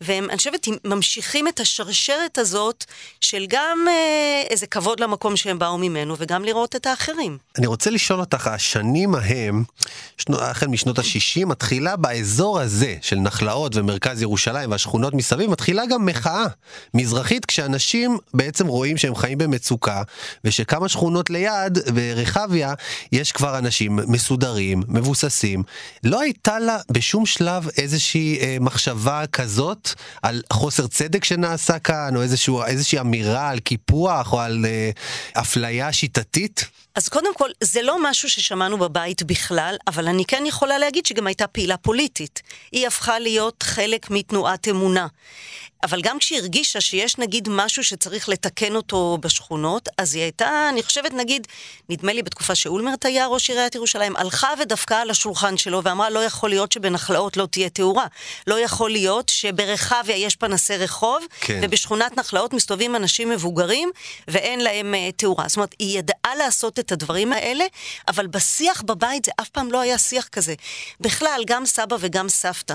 והם, 0.00 0.30
אני 0.30 0.36
חושבת, 0.36 0.68
ממשיכים 0.84 1.48
את 1.48 1.60
השרשרת 1.60 2.38
הזאת 2.38 2.84
של 3.20 3.46
גם 3.48 3.78
אה, 3.88 4.42
איזה 4.50 4.66
כבוד 4.66 5.00
למקום 5.00 5.36
שהם 5.36 5.58
באו 5.58 5.78
ממנו, 5.78 6.14
וגם 6.18 6.44
לראות 6.44 6.76
את 6.76 6.86
האחרים. 6.86 7.38
אני 7.58 7.66
רוצה 7.66 7.90
לשאול 7.90 8.20
אותך, 8.20 8.46
השנים 8.46 9.14
ההם, 9.14 9.64
החל 10.28 10.66
משנות 10.66 10.98
ה-60, 10.98 11.46
מתחילה 11.46 11.96
באזור 11.96 12.60
הזה 12.60 12.96
של 13.00 13.16
נחלאות 13.16 13.76
ומרכז 13.76 14.22
ירושלים 14.22 14.70
והשכונות 14.70 15.14
מסביב, 15.14 15.50
מתחילה 15.50 15.86
גם 15.86 16.06
מחאה 16.06 16.44
מזרחית, 16.94 17.46
כשאנשים 17.46 18.18
בעצם 18.34 18.66
רואים 18.66 18.96
שהם 18.96 19.14
חיים 19.14 19.38
במצוקה, 19.38 20.02
ושכמה 20.44 20.88
שכונות 20.88 21.30
ליד, 21.30 21.78
ברחביה, 21.94 22.74
יש 23.12 23.32
כבר 23.32 23.58
אנשים 23.58 23.98
מסודרים, 24.06 24.82
מבוססים. 24.88 25.62
לא 26.04 26.20
הייתה 26.20 26.58
לה 26.58 26.78
בשום 26.90 27.26
שלב 27.26 27.68
איזושהי 27.76 28.38
אה, 28.40 28.56
מחשבה 28.60 29.24
כזאת 29.32 29.88
על 30.22 30.42
חוסר 30.52 30.86
צדק 30.86 31.24
שנעשה 31.24 31.78
כאן, 31.78 32.16
או 32.16 32.22
איזשהו, 32.22 32.64
איזושהי 32.64 33.00
אמירה 33.00 33.48
על 33.48 33.58
קיפוח 33.58 34.32
או 34.32 34.40
על 34.40 34.66
אה, 34.68 34.90
אפליה 35.40 35.92
שיטתית? 35.92 36.64
אז 36.94 37.08
קודם 37.08 37.34
כל, 37.34 37.50
זה 37.60 37.82
לא 37.82 37.96
משהו 38.02 38.30
ששמענו 38.30 38.78
בבית 38.78 39.22
בכלל, 39.22 39.76
אבל 39.86 40.08
אני 40.08 40.24
כן 40.24 40.44
יכולה 40.46 40.78
להגיד 40.78 41.06
שגם 41.06 41.26
הייתה 41.26 41.46
פעילה 41.46 41.76
פוליטית. 41.76 42.42
היא 42.72 42.86
הפכה 42.86 43.18
להיות 43.18 43.62
חלק 43.62 44.10
מתנועת 44.10 44.68
אמונה. 44.68 45.06
אבל 45.82 46.00
גם 46.02 46.18
כשהיא 46.18 46.38
הרגישה 46.38 46.80
שיש 46.80 47.18
נגיד 47.18 47.48
משהו 47.48 47.84
שצריך 47.84 48.28
לתקן 48.28 48.76
אותו 48.76 49.18
בשכונות, 49.20 49.88
אז 49.98 50.14
היא 50.14 50.22
הייתה, 50.22 50.68
אני 50.68 50.82
חושבת 50.82 51.12
נגיד, 51.12 51.46
נדמה 51.88 52.12
לי 52.12 52.22
בתקופה 52.22 52.54
שאולמרט 52.54 53.04
היה 53.04 53.26
ראש 53.26 53.50
עיריית 53.50 53.74
ירושלים, 53.74 54.16
הלכה 54.16 54.48
ודפקה 54.62 55.00
על 55.00 55.10
השולחן 55.10 55.56
שלו 55.56 55.79
ואמרה, 55.84 56.10
לא 56.10 56.24
יכול 56.24 56.50
להיות 56.50 56.72
שבנחלאות 56.72 57.36
לא 57.36 57.46
תהיה 57.50 57.68
תאורה. 57.68 58.06
לא 58.46 58.60
יכול 58.60 58.90
להיות 58.90 59.28
שברחביה 59.28 60.16
יש 60.16 60.36
פנסי 60.36 60.76
רחוב, 60.76 61.24
כן. 61.40 61.60
ובשכונת 61.62 62.16
נחלאות 62.16 62.52
מסתובבים 62.52 62.96
אנשים 62.96 63.28
מבוגרים 63.30 63.90
ואין 64.28 64.60
להם 64.60 64.94
uh, 64.94 65.12
תאורה. 65.16 65.44
זאת 65.48 65.56
אומרת, 65.56 65.74
היא 65.78 65.98
ידעה 65.98 66.34
לעשות 66.38 66.78
את 66.78 66.92
הדברים 66.92 67.32
האלה, 67.32 67.64
אבל 68.08 68.26
בשיח 68.26 68.82
בבית 68.82 69.24
זה 69.24 69.32
אף 69.40 69.48
פעם 69.48 69.72
לא 69.72 69.80
היה 69.80 69.98
שיח 69.98 70.28
כזה. 70.28 70.54
בכלל, 71.00 71.42
גם 71.46 71.66
סבא 71.66 71.96
וגם 72.00 72.28
סבתא. 72.28 72.74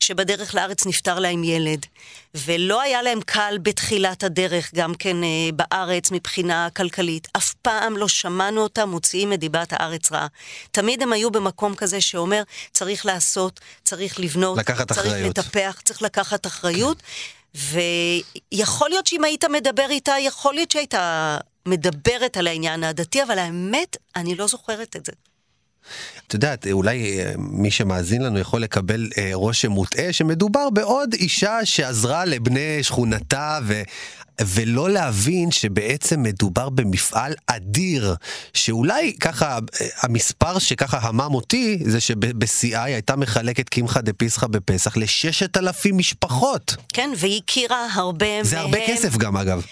שבדרך 0.00 0.54
לארץ 0.54 0.86
נפטר 0.86 1.18
להם 1.18 1.44
ילד, 1.44 1.86
ולא 2.34 2.80
היה 2.80 3.02
להם 3.02 3.20
קל 3.20 3.58
בתחילת 3.62 4.24
הדרך, 4.24 4.74
גם 4.74 4.94
כן 4.94 5.24
אה, 5.24 5.28
בארץ 5.54 6.10
מבחינה 6.10 6.68
כלכלית. 6.76 7.28
אף 7.36 7.52
פעם 7.52 7.96
לא 7.96 8.08
שמענו 8.08 8.60
אותם 8.60 8.88
מוציאים 8.88 9.32
את 9.32 9.40
דיבת 9.40 9.72
הארץ 9.72 10.12
רעה. 10.12 10.26
תמיד 10.70 11.02
הם 11.02 11.12
היו 11.12 11.30
במקום 11.30 11.74
כזה 11.74 12.00
שאומר, 12.00 12.42
צריך 12.72 13.06
לעשות, 13.06 13.60
צריך 13.84 14.20
לבנות, 14.20 14.58
צריך 14.66 14.80
אחריות. 14.90 15.38
לטפח, 15.38 15.80
צריך 15.84 16.02
לקחת 16.02 16.46
אחריות. 16.46 17.02
כן. 17.02 17.62
ויכול 18.52 18.88
להיות 18.90 19.06
שאם 19.06 19.24
היית 19.24 19.44
מדבר 19.44 19.86
איתה, 19.90 20.14
יכול 20.20 20.54
להיות 20.54 20.70
שהיית 20.70 20.94
מדברת 21.66 22.36
על 22.36 22.46
העניין 22.46 22.84
הדתי, 22.84 23.22
אבל 23.22 23.38
האמת, 23.38 23.96
אני 24.16 24.34
לא 24.34 24.46
זוכרת 24.46 24.96
את 24.96 25.06
זה. 25.06 25.12
את 26.26 26.34
יודעת, 26.34 26.66
אולי 26.72 27.20
אה, 27.20 27.32
מי 27.38 27.70
שמאזין 27.70 28.22
לנו 28.22 28.38
יכול 28.38 28.60
לקבל 28.60 29.08
אה, 29.18 29.30
רושם 29.32 29.70
מוטעה 29.70 30.12
שמדובר 30.12 30.70
בעוד 30.70 31.14
אישה 31.14 31.58
שעזרה 31.64 32.24
לבני 32.24 32.82
שכונתה 32.82 33.58
ו... 33.64 33.82
ולא 34.40 34.90
להבין 34.90 35.50
שבעצם 35.50 36.22
מדובר 36.22 36.68
במפעל 36.68 37.34
אדיר, 37.46 38.14
שאולי 38.54 39.12
ככה, 39.20 39.58
אה, 39.80 39.86
המספר 40.02 40.58
שככה 40.58 40.98
המם 41.02 41.34
אותי, 41.34 41.78
זה 41.86 42.00
שבשיאה 42.00 42.84
היא 42.84 42.94
הייתה 42.94 43.16
מחלקת 43.16 43.68
קמחא 43.68 44.00
דפסחא 44.00 44.46
בפסח 44.46 44.96
לששת 44.96 45.56
אלפים 45.56 45.98
משפחות. 45.98 46.76
כן, 46.92 47.10
והיא 47.16 47.40
הכירה 47.44 47.86
הרבה 47.92 48.26
מהם. 48.26 48.44
זה 48.44 48.60
הרבה 48.60 48.78
כסף 48.86 49.16
גם 49.16 49.36
אגב. 49.36 49.62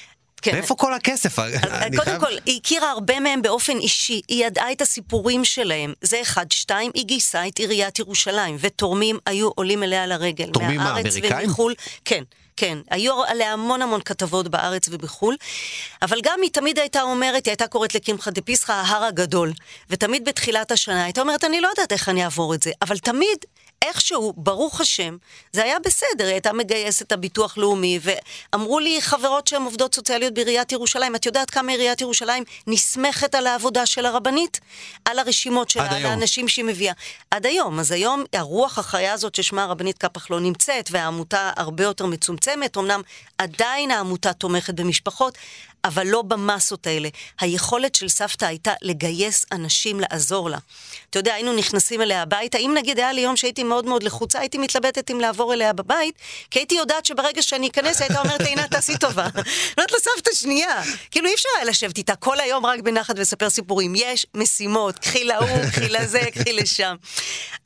כן. 0.42 0.52
מאיפה 0.54 0.74
כל 0.74 0.94
הכסף? 0.94 1.38
קודם 1.38 2.04
חייב... 2.04 2.20
כל, 2.20 2.32
היא 2.46 2.60
הכירה 2.60 2.90
הרבה 2.90 3.20
מהם 3.20 3.42
באופן 3.42 3.76
אישי, 3.76 4.20
היא 4.28 4.46
ידעה 4.46 4.72
את 4.72 4.82
הסיפורים 4.82 5.44
שלהם. 5.44 5.92
זה 6.02 6.22
אחד. 6.22 6.46
שתיים, 6.52 6.90
היא 6.94 7.04
גייסה 7.04 7.48
את 7.48 7.58
עיריית 7.58 7.98
ירושלים, 7.98 8.56
ותורמים 8.60 9.18
היו 9.26 9.48
עולים 9.54 9.82
אליה 9.82 10.06
לרגל. 10.06 10.46
תורמים 10.52 10.80
מה, 10.80 10.90
אמריקאים? 10.90 11.48
ומחול. 11.48 11.74
כן. 12.04 12.22
כן, 12.56 12.78
היו 12.90 13.24
עליה 13.24 13.52
המון 13.52 13.82
המון 13.82 14.00
כתבות 14.04 14.48
בארץ 14.48 14.88
ובחו"ל, 14.90 15.36
אבל 16.02 16.20
גם 16.22 16.38
היא 16.42 16.50
תמיד 16.50 16.78
הייתה 16.78 17.02
אומרת, 17.02 17.46
היא 17.46 17.52
הייתה 17.52 17.66
קוראת 17.66 17.94
לקמחא 17.94 18.30
דפסחא 18.30 18.72
ההר 18.72 19.04
הגדול, 19.04 19.52
ותמיד 19.90 20.24
בתחילת 20.24 20.72
השנה 20.72 21.04
הייתה 21.04 21.20
אומרת, 21.20 21.44
אני 21.44 21.60
לא 21.60 21.68
יודעת 21.68 21.92
איך 21.92 22.08
אני 22.08 22.24
אעבור 22.24 22.54
את 22.54 22.62
זה, 22.62 22.70
אבל 22.82 22.98
תמיד 22.98 23.38
איכשהו, 23.84 24.32
ברוך 24.36 24.80
השם, 24.80 25.16
זה 25.52 25.64
היה 25.64 25.78
בסדר, 25.84 26.24
היא 26.24 26.32
הייתה 26.32 26.52
מגייסת 26.52 27.06
את 27.06 27.12
הביטוח 27.12 27.58
לאומי, 27.58 27.98
ואמרו 28.02 28.78
לי 28.80 29.00
חברות 29.00 29.46
שהן 29.46 29.62
עובדות 29.62 29.94
סוציאליות 29.94 30.34
בעיריית 30.34 30.72
ירושלים, 30.72 31.16
את 31.16 31.26
יודעת 31.26 31.50
כמה 31.50 31.72
עיריית 31.72 32.00
ירושלים 32.00 32.44
נסמכת 32.66 33.34
על 33.34 33.46
העבודה 33.46 33.86
של 33.86 34.06
הרבנית? 34.06 34.60
על 35.04 35.18
הרשימות 35.18 35.70
שלה, 35.70 35.96
על 35.96 36.06
האנשים 36.06 36.48
שהיא 36.48 36.64
מביאה. 36.64 36.92
עד 37.30 37.46
היום. 37.46 37.78
אז 37.78 37.92
היום 37.92 38.24
הרוח 38.32 38.78
החיה 38.78 39.12
הזאת 39.12 39.34
ששמה 39.34 39.64
הרבנית 39.64 39.98
קפח 39.98 40.30
לא 40.30 40.40
נמצאת, 40.40 40.88
והעמותה 40.90 41.52
הרבה 41.56 41.84
יותר 41.84 42.06
מצומצמת, 42.06 42.76
אמנם 42.76 43.00
עדיין 43.38 43.90
העמותה 43.90 44.32
תומכת 44.32 44.74
במשפחות, 44.74 45.38
אבל 45.84 46.06
לא 46.06 46.22
במסות 46.22 46.86
האלה. 46.86 47.08
היכולת 47.40 47.94
של 47.94 48.08
סבתא 48.08 48.44
הייתה 48.44 48.72
לגייס 48.82 49.46
אנשים 49.52 50.00
לעזור 50.00 50.50
לה. 50.50 50.58
אתה 51.10 51.18
יודע, 51.18 51.34
היינו 51.34 51.52
נכנסים 51.52 52.02
אליה 52.02 52.22
הביתה, 52.22 52.58
אם 52.58 52.74
נגיד 52.76 52.98
היה 52.98 53.12
לי 53.12 53.20
יום 53.20 53.36
שהייתי 53.36 53.64
מאוד 53.64 53.86
מאוד 53.86 54.02
לחוצה, 54.02 54.40
הייתי 54.40 54.58
מתלבטת 54.58 55.10
אם 55.10 55.20
לעבור 55.20 55.54
אליה 55.54 55.72
בבית, 55.72 56.14
כי 56.50 56.58
הייתי 56.58 56.74
יודעת 56.74 57.06
שברגע 57.06 57.42
שאני 57.42 57.68
אכנס, 57.68 58.00
הייתה 58.00 58.20
אומרת, 58.20 58.40
עינת, 58.40 58.70
תעשי 58.70 58.98
טובה. 58.98 59.26
אומרת 59.78 59.92
לסבתא 59.92 60.30
שנייה, 60.34 60.82
כאילו 61.10 61.28
אי 61.28 61.34
אפשר 61.34 61.48
היה 61.56 61.64
לשבת 61.64 61.98
איתה 61.98 62.16
כל 62.16 62.40
היום 62.40 62.66
רק 62.66 62.80
בנחת 62.80 63.14
ולספר 63.18 63.50
סיפורים. 63.50 63.92
יש 63.96 64.26
משימות, 64.34 64.98
קחי 64.98 65.24
להוא, 65.24 65.66
קחי 65.72 65.88
לזה, 65.88 66.20
קחי 66.32 66.52
לשם. 66.52 66.96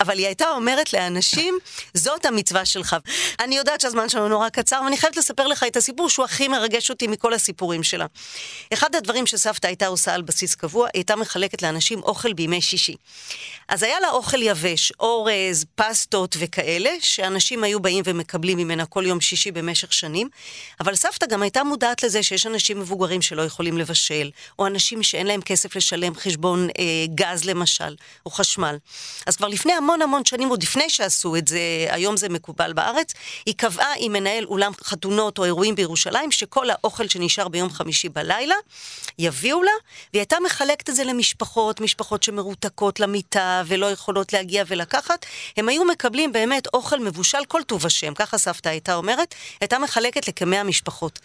אבל 0.00 0.18
היא 0.18 0.26
הייתה 0.26 0.50
אומרת 0.50 0.92
לאנשים, 0.92 1.58
זאת 1.94 2.24
המצווה 2.24 2.64
שלך. 2.64 2.96
אני 3.40 3.56
יודעת 3.56 3.80
שהזמן 3.80 4.08
שלנו 4.08 4.28
נורא 4.28 4.48
קצר, 4.48 4.80
ואני 4.84 4.96
חייבת 4.96 5.16
לספר 5.16 5.46
לך 5.46 5.64
את 5.66 5.76
הסיפור 5.76 6.08
שהוא 6.08 6.24
הכי 6.24 6.48
מרגש 6.48 6.90
אותי 6.90 7.06
מכל 7.06 7.34
הסיפורים 7.34 7.82
שלה. 7.82 8.03
שלה. 8.08 8.74
אחד 8.74 8.94
הדברים 8.94 9.26
שסבתא 9.26 9.66
הייתה 9.66 9.86
עושה 9.86 10.14
על 10.14 10.22
בסיס 10.22 10.54
קבוע, 10.54 10.86
היא 10.86 11.00
הייתה 11.00 11.16
מחלקת 11.16 11.62
לאנשים 11.62 12.02
אוכל 12.02 12.32
בימי 12.32 12.60
שישי. 12.60 12.96
אז 13.68 13.82
היה 13.82 14.00
לה 14.00 14.10
אוכל 14.10 14.42
יבש, 14.42 14.92
אורז, 15.00 15.64
פסטות 15.74 16.36
וכאלה, 16.38 16.90
שאנשים 17.00 17.64
היו 17.64 17.80
באים 17.80 18.02
ומקבלים 18.06 18.58
ממנה 18.58 18.86
כל 18.86 19.04
יום 19.06 19.20
שישי 19.20 19.50
במשך 19.50 19.92
שנים, 19.92 20.28
אבל 20.80 20.94
סבתא 20.94 21.26
גם 21.26 21.42
הייתה 21.42 21.64
מודעת 21.64 22.02
לזה 22.02 22.22
שיש 22.22 22.46
אנשים 22.46 22.80
מבוגרים 22.80 23.22
שלא 23.22 23.42
יכולים 23.42 23.78
לבשל, 23.78 24.30
או 24.58 24.66
אנשים 24.66 25.02
שאין 25.02 25.26
להם 25.26 25.40
כסף 25.40 25.76
לשלם 25.76 26.14
חשבון 26.14 26.68
אה, 26.78 26.84
גז 27.14 27.44
למשל, 27.44 27.96
או 28.26 28.30
חשמל. 28.30 28.76
אז 29.26 29.36
כבר 29.36 29.48
לפני 29.48 29.72
המון 29.72 30.02
המון 30.02 30.24
שנים, 30.24 30.48
עוד 30.48 30.62
לפני 30.62 30.90
שעשו 30.90 31.36
את 31.36 31.48
זה, 31.48 31.60
היום 31.88 32.16
זה 32.16 32.28
מקובל 32.28 32.72
בארץ, 32.72 33.14
היא 33.46 33.54
קבעה 33.56 33.92
עם 33.98 34.12
מנהל 34.12 34.44
אולם 34.44 34.72
חתונות 34.82 35.38
או 35.38 35.44
אירועים 35.44 35.74
בירושלים, 35.74 36.30
שכל 36.30 36.70
האוכל 36.70 37.08
שנשאר 37.08 37.48
ביום 37.48 37.70
חמישי 37.70 37.93
חמישי 37.94 38.08
בלילה, 38.08 38.54
יביאו 39.18 39.62
לה, 39.62 39.70
והיא 40.12 40.20
הייתה 40.20 40.36
מחלקת 40.44 40.90
את 40.90 40.94
זה 40.94 41.04
למשפחות, 41.04 41.80
משפחות 41.80 42.22
שמרותקות 42.22 43.00
למיטה 43.00 43.62
ולא 43.66 43.90
יכולות 43.90 44.32
להגיע 44.32 44.64
ולקחת. 44.66 45.26
הם 45.56 45.68
היו 45.68 45.84
מקבלים 45.84 46.32
באמת 46.32 46.66
אוכל 46.74 47.00
מבושל 47.00 47.44
כל 47.48 47.62
טוב 47.66 47.86
השם, 47.86 48.14
ככה 48.14 48.38
סבתא 48.38 48.68
הייתה 48.68 48.94
אומרת, 48.94 49.34
הייתה 49.60 49.78
מחלקת 49.78 50.28
לכמאה 50.28 50.62
משפחות. 50.62 51.18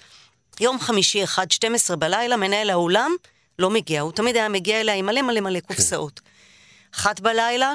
יום 0.60 0.80
חמישי 0.80 1.24
אחד, 1.24 1.52
12 1.52 1.96
בלילה, 1.96 2.38
מנהל 2.38 2.70
האולם 2.70 3.12
לא 3.60 3.70
מגיע, 3.70 4.02
הוא 4.02 4.12
תמיד 4.12 4.36
היה 4.36 4.50
מגיע 4.50 4.80
אליה 4.80 4.96
עם 4.96 5.06
מלא 5.06 5.22
מלא 5.22 5.40
מלא 5.42 5.60
קופסאות. 5.60 6.22
אחת 6.96 7.20
בלילה, 7.20 7.74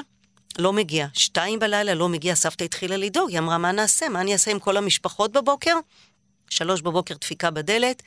לא 0.57 0.73
מגיע. 0.73 1.07
שתיים 1.13 1.59
בלילה, 1.59 1.93
לא 1.93 2.09
מגיע, 2.09 2.35
סבתא 2.35 2.63
התחילה 2.63 2.97
לדאוג, 2.97 3.29
היא 3.29 3.39
אמרה, 3.39 3.57
מה 3.57 3.71
נעשה? 3.71 4.09
מה 4.09 4.21
אני 4.21 4.33
אעשה 4.33 4.51
עם 4.51 4.59
כל 4.59 4.77
המשפחות 4.77 5.31
בבוקר? 5.31 5.75
שלוש 6.49 6.81
בבוקר 6.81 7.15
דפיקה 7.21 7.51
בדלת, 7.51 8.03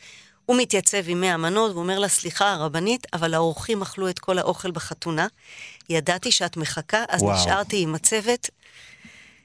הוא 0.49 0.57
מתייצב 0.57 1.09
עם 1.09 1.21
מאה 1.21 1.37
מנות 1.37 1.75
ואומר 1.75 1.99
לה, 1.99 2.09
סליחה, 2.09 2.53
הרבנית, 2.53 3.07
אבל 3.13 3.35
האורחים 3.35 3.83
אכלו 3.83 4.09
את 4.09 4.19
כל 4.19 4.39
האוכל 4.39 4.71
בחתונה. 4.71 5.27
ידעתי 5.91 6.33
שאת 6.33 6.57
מחכה, 6.57 7.05
אז 7.09 7.23
וואו. 7.23 7.37
נשארתי 7.37 7.83
עם 7.83 7.95
הצוות. 7.95 8.49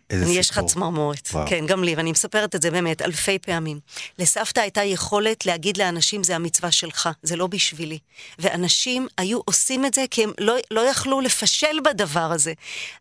איזה 0.10 0.26
סיפור. 0.26 0.40
יש 0.40 0.50
לך 0.50 0.60
צמרמורת. 0.60 1.30
כן, 1.48 1.66
גם 1.66 1.84
לי, 1.84 1.96
ואני 1.96 2.12
מספרת 2.12 2.56
את 2.56 2.62
זה 2.62 2.72
באמת 2.72 3.02
אלפי 3.02 3.40
פעמים. 3.40 3.80
לסבתא 4.20 4.60
הייתה 4.60 4.84
יכולת 4.84 5.46
להגיד 5.46 5.78
לאנשים, 5.78 6.24
זה 6.24 6.36
המצווה 6.36 6.72
שלך, 6.72 7.10
זה 7.24 7.36
לא 7.36 7.48
בשבילי. 7.48 8.00
ואנשים 8.40 9.08
היו 9.18 9.40
עושים 9.46 9.86
את 9.86 9.94
זה 9.94 10.06
כי 10.12 10.24
הם 10.24 10.32
לא, 10.38 10.56
לא 10.72 10.82
יכלו 10.82 11.22
לפשל 11.22 11.80
בדבר 11.86 12.32
הזה. 12.32 12.54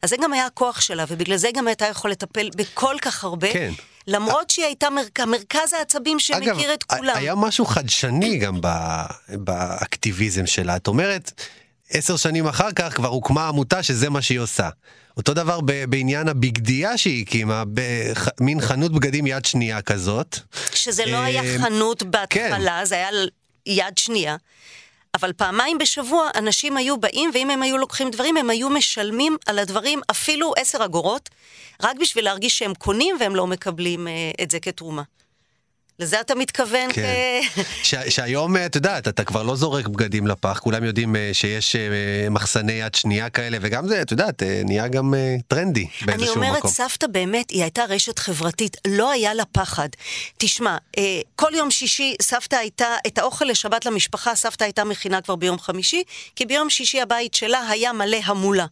אז 0.03 0.11
זה 0.11 0.17
גם 0.23 0.33
היה 0.33 0.47
הכוח 0.47 0.81
שלה, 0.81 1.05
ובגלל 1.09 1.37
זה 1.37 1.49
גם 1.55 1.67
הייתה 1.67 1.87
יכולת 1.87 2.23
לטפל 2.23 2.51
בכל 2.57 2.97
כך 3.03 3.25
הרבה. 3.25 3.53
כן. 3.53 3.73
למרות 4.07 4.51
שהיא 4.51 4.65
הייתה 4.65 4.91
מרכ... 4.91 5.21
מרכז 5.21 5.73
העצבים 5.73 6.19
שמכיר 6.19 6.53
אגב, 6.53 6.71
את 6.75 6.83
כולם. 6.83 7.17
היה 7.17 7.35
משהו 7.35 7.67
חדשני 7.67 8.39
גם 8.39 8.61
באקטיביזם 9.29 10.47
שלה. 10.47 10.77
את 10.77 10.87
אומרת, 10.87 11.33
עשר 11.91 12.17
שנים 12.17 12.47
אחר 12.47 12.73
כך 12.73 12.95
כבר 12.97 13.09
הוקמה 13.09 13.49
עמותה 13.49 13.83
שזה 13.83 14.11
מה 14.11 14.23
שהיא 14.23 14.39
עושה. 14.39 14.69
אותו 15.17 15.35
דבר 15.35 15.61
בעניין 15.89 16.29
הבגדיה 16.29 16.99
שהיא 16.99 17.23
הקימה, 17.23 17.65
במין 17.67 18.61
חנות 18.61 18.93
בגדים 18.93 19.27
יד 19.27 19.45
שנייה 19.45 19.83
כזאת. 19.83 20.39
שזה 20.75 21.07
לא 21.07 21.17
היה 21.17 21.43
אה, 21.43 21.59
חנות 21.59 22.03
בהתחלה, 22.03 22.79
כן. 22.79 22.85
זה 22.85 22.95
היה 22.95 23.09
יד 23.67 23.99
שנייה. 23.99 24.37
אבל 25.17 25.33
פעמיים 25.33 25.79
בשבוע 25.79 26.29
אנשים 26.35 26.77
היו 26.77 26.97
באים, 26.97 27.31
ואם 27.35 27.51
הם 27.51 27.63
היו 27.63 27.79
לוקחים 27.79 28.11
דברים, 28.11 28.37
הם 28.37 28.51
היו 28.51 28.71
משלמים 28.71 29.37
על 29.47 29.59
הדברים 29.59 30.01
אפילו 30.11 30.53
עשר 30.57 30.85
אגורות, 30.85 31.31
רק 31.83 31.97
בשביל 32.01 32.25
להרגיש 32.25 32.59
שהם 32.59 32.75
קונים 32.75 33.17
והם 33.21 33.37
לא 33.37 33.47
מקבלים 33.47 34.09
אה, 34.09 34.13
את 34.43 34.51
זה 34.51 34.61
כתרומה. 34.61 35.03
לזה 36.03 36.21
אתה 36.21 36.35
מתכוון? 36.35 36.93
כן. 36.93 37.41
ש- 37.83 37.95
שהיום, 38.09 38.57
אה, 38.57 38.67
את 38.67 38.75
יודעת, 38.77 39.09
אתה 39.09 39.25
כבר 39.25 39.43
לא 39.43 39.57
זורק 39.57 39.87
בגדים 39.87 40.27
לפח, 40.27 40.59
כולם 40.63 40.85
יודעים 40.85 41.17
אה, 41.17 41.31
שיש 41.33 41.77
אה, 41.77 41.81
מחסני 42.31 42.73
יד 42.73 42.95
שנייה 42.95 43.31
כאלה, 43.31 43.59
וגם 43.61 43.89
זה, 43.89 44.03
את 44.03 44.11
יודעת, 44.11 44.43
נהיה 44.65 44.89
גם 44.89 45.15
טרנדי 45.49 45.81
אני 45.81 46.07
באיזשהו 46.07 46.35
אומרת, 46.35 46.59
מקום. 46.59 46.71
סבתא 46.71 47.07
באמת, 47.07 47.51
היא 47.51 47.63
הייתה 47.63 47.85
רשת 47.85 48.19
חברתית, 48.19 48.77
לא 48.87 49.11
היה 49.11 49.35
לה 49.35 49.45
פחד. 49.45 49.89
תשמע, 50.39 50.77
כל 51.37 51.51
יום 51.55 51.71
שישי 51.71 52.15
סבתא 52.23 52.57
הייתה, 52.57 52.87
את 53.07 53.19
האוכל 53.19 53.45
לשבת 53.45 53.87
למשפחה, 53.87 54.35
סבתא 54.35 54.65
הייתה 54.65 54.85
מכינה 54.85 55.21
כבר 55.21 55.37
ביום 55.37 55.59
חמישי, 55.59 56.03
כי 56.37 56.47
ביום 56.47 56.71
שישי 56.71 57.01
הבית 57.01 57.35
שלה 57.35 57.69
היה 57.69 57.93
מלא 57.93 58.19
המולה. 58.25 58.67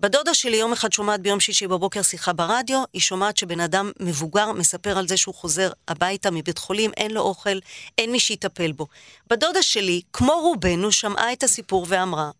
בדודה 0.00 0.34
שלי 0.34 0.56
יום 0.56 0.72
אחד 0.72 0.92
שומעת 0.92 1.20
ביום 1.20 1.40
שישי 1.40 1.66
בבוקר 1.66 2.02
שיחה 2.02 2.32
ברדיו, 2.32 2.82
היא 2.92 3.00
שומעת 3.00 3.36
שבן 3.36 3.60
אדם 3.60 3.90
מבוגר 4.00 4.52
מספר 4.52 4.98
על 4.98 5.08
זה 5.08 5.16
שהוא 5.16 5.34
חוזר 5.34 5.70
הביתה 5.88 6.30
מבית 6.30 6.58
חולים, 6.58 6.90
אין 6.96 7.10
לו 7.10 7.20
אוכל, 7.20 7.58
אין 7.98 8.12
מי 8.12 8.20
שיטפל 8.20 8.72
בו. 8.72 8.86
בדודה 9.30 9.62
שלי, 9.62 10.00
כמו 10.12 10.32
רובנו, 10.32 10.92
שמעה 10.92 11.32
את 11.32 11.42
הסיפור 11.42 11.86
ואמרה, 11.88 12.30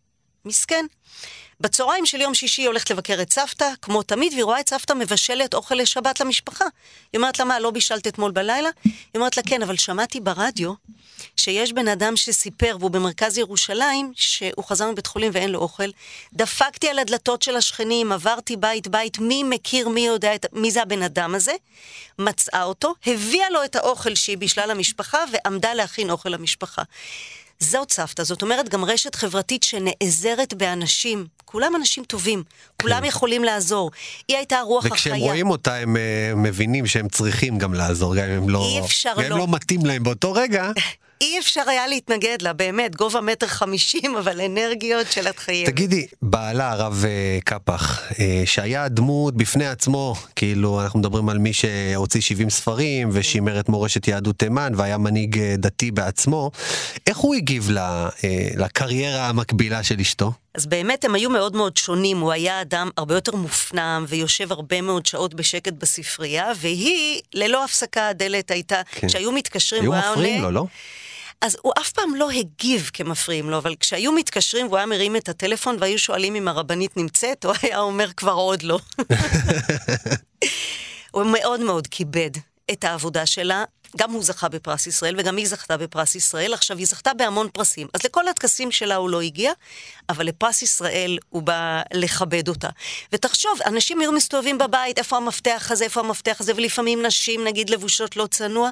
מסכן. 0.44 0.86
בצהריים 1.60 2.06
של 2.06 2.20
יום 2.20 2.34
שישי 2.34 2.62
היא 2.62 2.68
הולכת 2.68 2.90
לבקר 2.90 3.22
את 3.22 3.32
סבתא, 3.32 3.70
כמו 3.82 4.02
תמיד, 4.02 4.32
והיא 4.32 4.44
רואה 4.44 4.60
את 4.60 4.68
סבתא 4.68 4.92
מבשלת 4.92 5.54
אוכל 5.54 5.74
לשבת 5.74 6.20
למשפחה. 6.20 6.64
היא 7.12 7.18
אומרת 7.18 7.38
לה, 7.38 7.44
מה, 7.44 7.60
לא 7.60 7.70
בישלת 7.70 8.06
אתמול 8.06 8.30
בלילה? 8.30 8.70
היא 8.84 8.92
אומרת 9.14 9.36
לה, 9.36 9.42
כן, 9.42 9.62
אבל 9.62 9.76
שמעתי 9.76 10.20
ברדיו 10.20 10.72
שיש 11.36 11.72
בן 11.72 11.88
אדם 11.88 12.16
שסיפר, 12.16 12.76
והוא 12.80 12.90
במרכז 12.90 13.38
ירושלים, 13.38 14.12
שהוא 14.16 14.64
חזר 14.64 14.90
מבית 14.90 15.06
חולים 15.06 15.30
ואין 15.34 15.50
לו 15.50 15.58
אוכל. 15.58 15.90
דפקתי 16.32 16.88
על 16.88 16.98
הדלתות 16.98 17.42
של 17.42 17.56
השכנים, 17.56 18.12
עברתי 18.12 18.56
בית-בית, 18.56 19.18
מי 19.18 19.42
מכיר, 19.42 19.88
מי 19.88 20.06
יודע 20.06 20.34
את, 20.34 20.46
מי 20.52 20.70
זה 20.70 20.82
הבן 20.82 21.02
אדם 21.02 21.34
הזה? 21.34 21.52
מצאה 22.18 22.62
אותו, 22.62 22.94
הביאה 23.06 23.50
לו 23.50 23.64
את 23.64 23.76
האוכל 23.76 24.14
שהיא 24.14 24.38
בישלה 24.38 24.66
למשפחה, 24.66 25.18
ועמדה 25.32 25.74
להכין 25.74 26.10
אוכל 26.10 26.28
למשפחה. 26.28 26.82
זאת 27.60 27.92
סבתא, 27.92 28.22
זאת 28.24 28.42
אומרת 28.42 28.68
גם 28.68 28.84
רשת 28.84 29.14
חברתית 29.14 29.62
שנעזרת 29.62 30.54
באנשים. 30.54 31.26
כולם 31.44 31.76
אנשים 31.76 32.04
טובים, 32.04 32.42
כולם 32.82 33.04
יכולים 33.04 33.44
לעזור. 33.44 33.90
היא 34.28 34.36
הייתה 34.36 34.58
הרוח 34.58 34.86
החיה. 34.86 34.94
וכשהם 34.94 35.16
רואים 35.16 35.50
אותה 35.50 35.74
הם 35.74 35.96
אה, 35.96 36.32
מבינים 36.36 36.86
שהם 36.86 37.08
צריכים 37.08 37.58
גם 37.58 37.74
לעזור, 37.74 38.16
גם 38.16 38.24
אם 38.24 38.30
הם 38.30 38.48
לא... 38.48 38.66
אי 38.68 38.80
אפשר 38.80 39.12
גם 39.16 39.24
אם 39.24 39.30
לא. 39.30 39.38
לא 39.38 39.46
מתאים 39.48 39.86
להם 39.86 40.02
באותו 40.02 40.32
רגע. 40.32 40.70
אי 41.20 41.38
אפשר 41.38 41.62
היה 41.66 41.86
להתנגד 41.86 42.42
לה, 42.42 42.52
באמת, 42.52 42.96
גובה 42.96 43.20
מטר 43.20 43.46
חמישים, 43.46 44.16
אבל 44.16 44.40
אנרגיות 44.40 45.12
של 45.12 45.28
את 45.28 45.38
חייבת. 45.38 45.70
תגידי, 45.70 46.06
בעלה 46.22 46.70
הרב 46.72 47.04
אה, 47.08 47.38
קפח, 47.44 48.02
אה, 48.20 48.42
שהיה 48.44 48.88
דמות 48.88 49.36
בפני 49.36 49.66
עצמו, 49.66 50.14
כאילו 50.36 50.82
אנחנו 50.82 50.98
מדברים 50.98 51.28
על 51.28 51.38
מי 51.38 51.52
שהוציא 51.52 52.20
70 52.20 52.50
ספרים 52.50 53.08
ושימר 53.12 53.60
את 53.60 53.68
מורשת 53.68 54.08
יהדות 54.08 54.38
תימן 54.38 54.72
והיה 54.76 54.98
מנהיג 54.98 55.38
אה, 55.38 55.54
דתי 55.58 55.90
בעצמו, 55.90 56.50
איך 57.06 57.16
הוא 57.16 57.34
הגיב 57.34 57.70
ל- 57.70 58.08
לקריירה 58.56 59.28
המקבילה 59.28 59.82
של 59.82 60.00
אשתו? 60.00 60.32
אז 60.54 60.66
באמת 60.66 61.04
הם 61.04 61.14
היו 61.14 61.30
מאוד 61.30 61.56
מאוד 61.56 61.76
שונים, 61.76 62.20
הוא 62.20 62.32
היה 62.32 62.60
אדם 62.60 62.90
הרבה 62.96 63.14
יותר 63.14 63.36
מופנם 63.36 64.04
ויושב 64.08 64.52
הרבה 64.52 64.80
מאוד 64.80 65.06
שעות 65.06 65.34
בשקט 65.34 65.72
בספרייה, 65.72 66.52
והיא, 66.56 67.20
ללא 67.34 67.64
הפסקה 67.64 68.08
הדלת 68.08 68.50
הייתה, 68.50 68.80
כן. 68.90 69.08
כשהיו 69.08 69.32
מתקשרים, 69.32 69.92
היו 69.92 70.12
מפריעים. 70.12 70.42
לו, 70.42 70.50
לא? 70.50 70.66
אז 71.40 71.56
הוא 71.62 71.72
אף 71.80 71.92
פעם 71.92 72.14
לא 72.14 72.30
הגיב 72.30 72.90
כמפריעים 72.92 73.50
לו, 73.50 73.58
אבל 73.58 73.74
כשהיו 73.80 74.12
מתקשרים 74.12 74.66
והוא 74.66 74.76
היה 74.76 74.86
מרים 74.86 75.16
את 75.16 75.28
הטלפון 75.28 75.76
והיו 75.80 75.98
שואלים 75.98 76.34
אם 76.34 76.48
הרבנית 76.48 76.96
נמצאת, 76.96 77.44
הוא 77.44 77.54
היה 77.62 77.78
אומר 77.78 78.12
כבר 78.12 78.32
עוד 78.32 78.62
לא. 78.62 78.78
הוא 81.14 81.24
מאוד 81.24 81.60
מאוד 81.60 81.86
כיבד 81.86 82.30
את 82.72 82.84
העבודה 82.84 83.26
שלה. 83.26 83.64
גם 83.96 84.10
הוא 84.10 84.22
זכה 84.22 84.48
בפרס 84.48 84.86
ישראל 84.86 85.14
וגם 85.18 85.36
היא 85.36 85.48
זכתה 85.48 85.76
בפרס 85.76 86.14
ישראל. 86.14 86.54
עכשיו, 86.54 86.78
היא 86.78 86.86
זכתה 86.86 87.14
בהמון 87.14 87.48
פרסים. 87.52 87.88
אז 87.94 88.04
לכל 88.04 88.28
הטקסים 88.28 88.72
שלה 88.72 88.96
הוא 88.96 89.10
לא 89.10 89.20
הגיע, 89.20 89.52
אבל 90.08 90.26
לפרס 90.26 90.62
ישראל 90.62 91.18
הוא 91.28 91.42
בא 91.42 91.82
לכבד 91.94 92.48
אותה. 92.48 92.68
ותחשוב, 93.12 93.58
אנשים 93.66 94.00
היו 94.00 94.12
מסתובבים 94.12 94.58
בבית, 94.58 94.98
איפה 94.98 95.16
המפתח 95.16 95.68
הזה, 95.70 95.84
איפה 95.84 96.00
המפתח 96.00 96.36
הזה, 96.40 96.52
ולפעמים 96.56 97.06
נשים, 97.06 97.44
נגיד, 97.44 97.70
לבושות 97.70 98.16
לא 98.16 98.26
צנוע. 98.26 98.70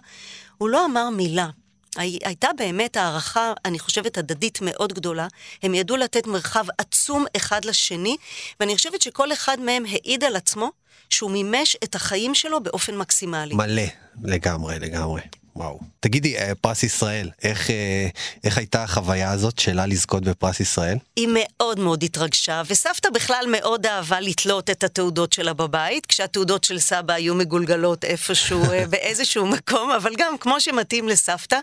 הוא 0.59 0.69
לא 0.69 0.85
אמר 0.85 1.11
מילה. 1.11 1.49
הי- 1.97 2.19
הייתה 2.25 2.49
באמת 2.59 2.97
הערכה, 2.97 3.53
אני 3.65 3.79
חושבת, 3.79 4.19
הדדית 4.19 4.59
מאוד 4.63 4.93
גדולה. 4.93 5.27
הם 5.63 5.75
ידעו 5.75 5.97
לתת 5.97 6.27
מרחב 6.27 6.65
עצום 6.79 7.25
אחד 7.37 7.65
לשני, 7.65 8.17
ואני 8.61 8.77
חושבת 8.77 9.03
שכל 9.03 9.33
אחד 9.33 9.61
מהם 9.61 9.85
העיד 9.87 10.25
על 10.25 10.37
עצמו 10.37 10.71
שהוא 11.11 11.31
מימש 11.31 11.77
את 11.85 11.95
החיים 11.95 12.35
שלו 12.35 12.63
באופן 12.63 12.97
מקסימלי. 12.97 13.55
מלא, 13.55 13.83
לגמרי, 14.25 14.79
לגמרי. 14.79 15.21
וואו. 15.57 15.79
תגידי, 16.01 16.39
אה, 16.39 16.55
פרס 16.55 16.83
ישראל, 16.83 17.31
איך, 17.43 17.71
אה, 17.71 18.09
איך 18.45 18.59
הייתה 18.59 18.83
החוויה 18.83 19.31
הזאת 19.31 19.59
שלה 19.59 19.87
לזכות 19.87 20.23
בפרס 20.25 20.61
ישראל? 20.61 20.99
היא 21.17 21.29
מאוד 21.31 21.79
מאוד 21.79 22.03
התרגשה, 22.03 22.63
וסבתא 22.67 23.11
בכלל 23.11 23.45
מאוד 23.51 23.87
אהבה 23.87 24.21
לתלות 24.21 24.71
את 24.71 24.85
התעודות 24.85 25.33
שלה 25.33 25.53
בבית, 25.53 26.07
כשהתעודות 26.07 26.65
של 26.65 26.79
סבא 26.79 27.15
היו 27.15 27.35
מגולגלות 27.35 28.05
איפשהו, 28.05 28.65
אה, 28.73 28.87
באיזשהו 28.91 29.47
מקום, 29.47 29.91
אבל 29.91 30.13
גם 30.19 30.39
כמו 30.39 30.61
שמתאים 30.61 31.09
לסבתא, 31.09 31.59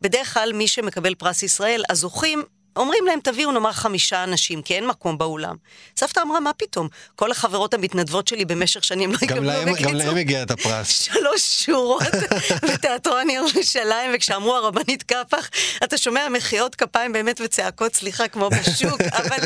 בדרך 0.00 0.34
כלל 0.34 0.52
מי 0.52 0.68
שמקבל 0.68 1.14
פרס 1.14 1.42
ישראל, 1.42 1.82
הזוכים, 1.90 2.42
אומרים 2.76 3.06
להם, 3.06 3.18
תביאו 3.22 3.52
נאמר 3.52 3.72
חמישה 3.72 4.24
אנשים, 4.24 4.62
כי 4.62 4.74
אין 4.74 4.86
מקום 4.86 5.18
באולם. 5.18 5.56
סבתא 5.96 6.20
אמרה, 6.20 6.40
מה 6.40 6.52
פתאום? 6.52 6.88
כל 7.16 7.30
החברות 7.30 7.74
המתנדבות 7.74 8.28
שלי 8.28 8.44
במשך 8.44 8.84
שנים 8.84 9.12
לא 9.12 9.18
יקבלו 9.22 9.42
להם, 9.42 9.68
גם 9.68 9.74
בקיצור. 9.74 9.92
להם 9.92 10.16
הגיע 10.16 10.42
את 10.42 10.50
הפרס. 10.50 10.90
שלוש 11.12 11.64
שורות 11.64 12.02
בתיאטרון 12.72 13.30
ירושלים, 13.30 14.10
וכשאמרו 14.14 14.54
הרבנית 14.54 15.02
קפח, 15.02 15.50
אתה 15.84 15.98
שומע 15.98 16.28
מחיאות 16.28 16.74
כפיים 16.74 17.12
באמת 17.12 17.40
וצעקות 17.44 17.94
סליחה 17.94 18.28
כמו 18.28 18.50
בשוק, 18.50 19.00
אבל, 19.18 19.38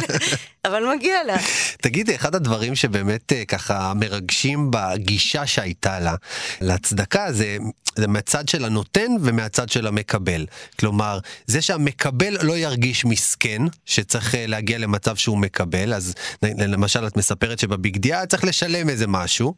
אבל 0.65 0.95
מגיע 0.97 1.25
לה. 1.25 1.37
תגידי, 1.83 2.15
אחד 2.15 2.35
הדברים 2.35 2.75
שבאמת 2.75 3.33
אה, 3.33 3.45
ככה 3.45 3.93
מרגשים 3.95 4.71
בגישה 4.71 5.47
שהייתה 5.47 6.01
לה 6.01 6.15
להצדקה 6.61 7.33
זה, 7.33 7.57
זה 7.97 8.07
מהצד 8.07 8.49
של 8.49 8.65
הנותן 8.65 9.12
ומהצד 9.23 9.69
של 9.69 9.87
המקבל. 9.87 10.47
כלומר, 10.79 11.19
זה 11.47 11.62
שהמקבל 11.62 12.37
לא 12.43 12.57
ירגיש 12.57 13.05
מסכן, 13.16 13.62
שצריך 13.87 14.35
אה, 14.35 14.46
להגיע 14.46 14.79
למצב 14.79 15.16
שהוא 15.16 15.38
מקבל, 15.38 15.94
אז 15.94 16.14
למשל 16.42 17.07
את 17.07 17.16
מספרת 17.16 17.59
שבבגדיה 17.59 18.26
צריך 18.26 18.44
לשלם 18.44 18.88
איזה 18.88 19.07
משהו, 19.07 19.55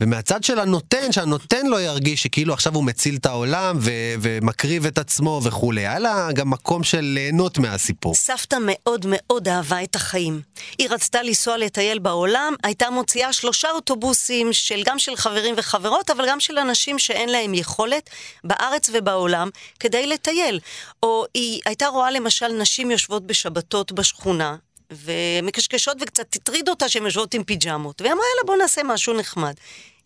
ומהצד 0.00 0.44
של 0.44 0.58
הנותן, 0.58 1.12
שהנותן 1.12 1.66
לא 1.66 1.82
ירגיש 1.82 2.22
שכאילו 2.22 2.54
עכשיו 2.54 2.74
הוא 2.74 2.84
מציל 2.84 3.16
את 3.16 3.26
העולם 3.26 3.76
ו- 3.80 4.14
ומקריב 4.20 4.86
את 4.86 4.98
עצמו 4.98 5.40
וכולי. 5.44 5.80
היה 5.80 5.98
לה 5.98 6.28
גם 6.34 6.50
מקום 6.50 6.84
של 6.84 7.00
ליהנות 7.00 7.58
מהסיפור. 7.58 8.14
סבתא 8.14 8.56
מאוד 8.60 9.06
מאוד 9.08 9.48
אהבה 9.48 9.82
את 9.82 9.96
החיים. 9.96 10.40
היא 10.78 10.88
רצתה 10.90 11.22
לנסוע 11.22 11.58
לטייל 11.58 11.98
בעולם, 11.98 12.54
הייתה 12.64 12.90
מוציאה 12.90 13.32
שלושה 13.32 13.68
אוטובוסים 13.70 14.52
של 14.52 14.82
גם 14.84 14.98
של 14.98 15.16
חברים 15.16 15.54
וחברות, 15.58 16.10
אבל 16.10 16.28
גם 16.28 16.40
של 16.40 16.58
אנשים 16.58 16.98
שאין 16.98 17.28
להם 17.28 17.54
יכולת 17.54 18.10
בארץ 18.44 18.90
ובעולם 18.92 19.48
כדי 19.80 20.06
לטייל. 20.06 20.60
או 21.02 21.24
היא 21.34 21.60
הייתה 21.66 21.86
רואה 21.86 22.10
למשל 22.10 22.48
נשים 22.48 22.90
יושבות 22.92 23.26
בשבתות 23.26 23.92
בשכונה. 23.92 24.56
ומקשקשות 24.94 25.96
וקצת 26.00 26.36
הטריד 26.36 26.68
אותה 26.68 26.88
שהן 26.88 27.04
יושבות 27.04 27.34
עם 27.34 27.44
פיג'מות. 27.44 28.00
והיא 28.00 28.12
אמרה, 28.12 28.24
יאללה, 28.30 28.46
בואו 28.46 28.58
נעשה 28.58 28.82
משהו 28.84 29.14
נחמד. 29.14 29.54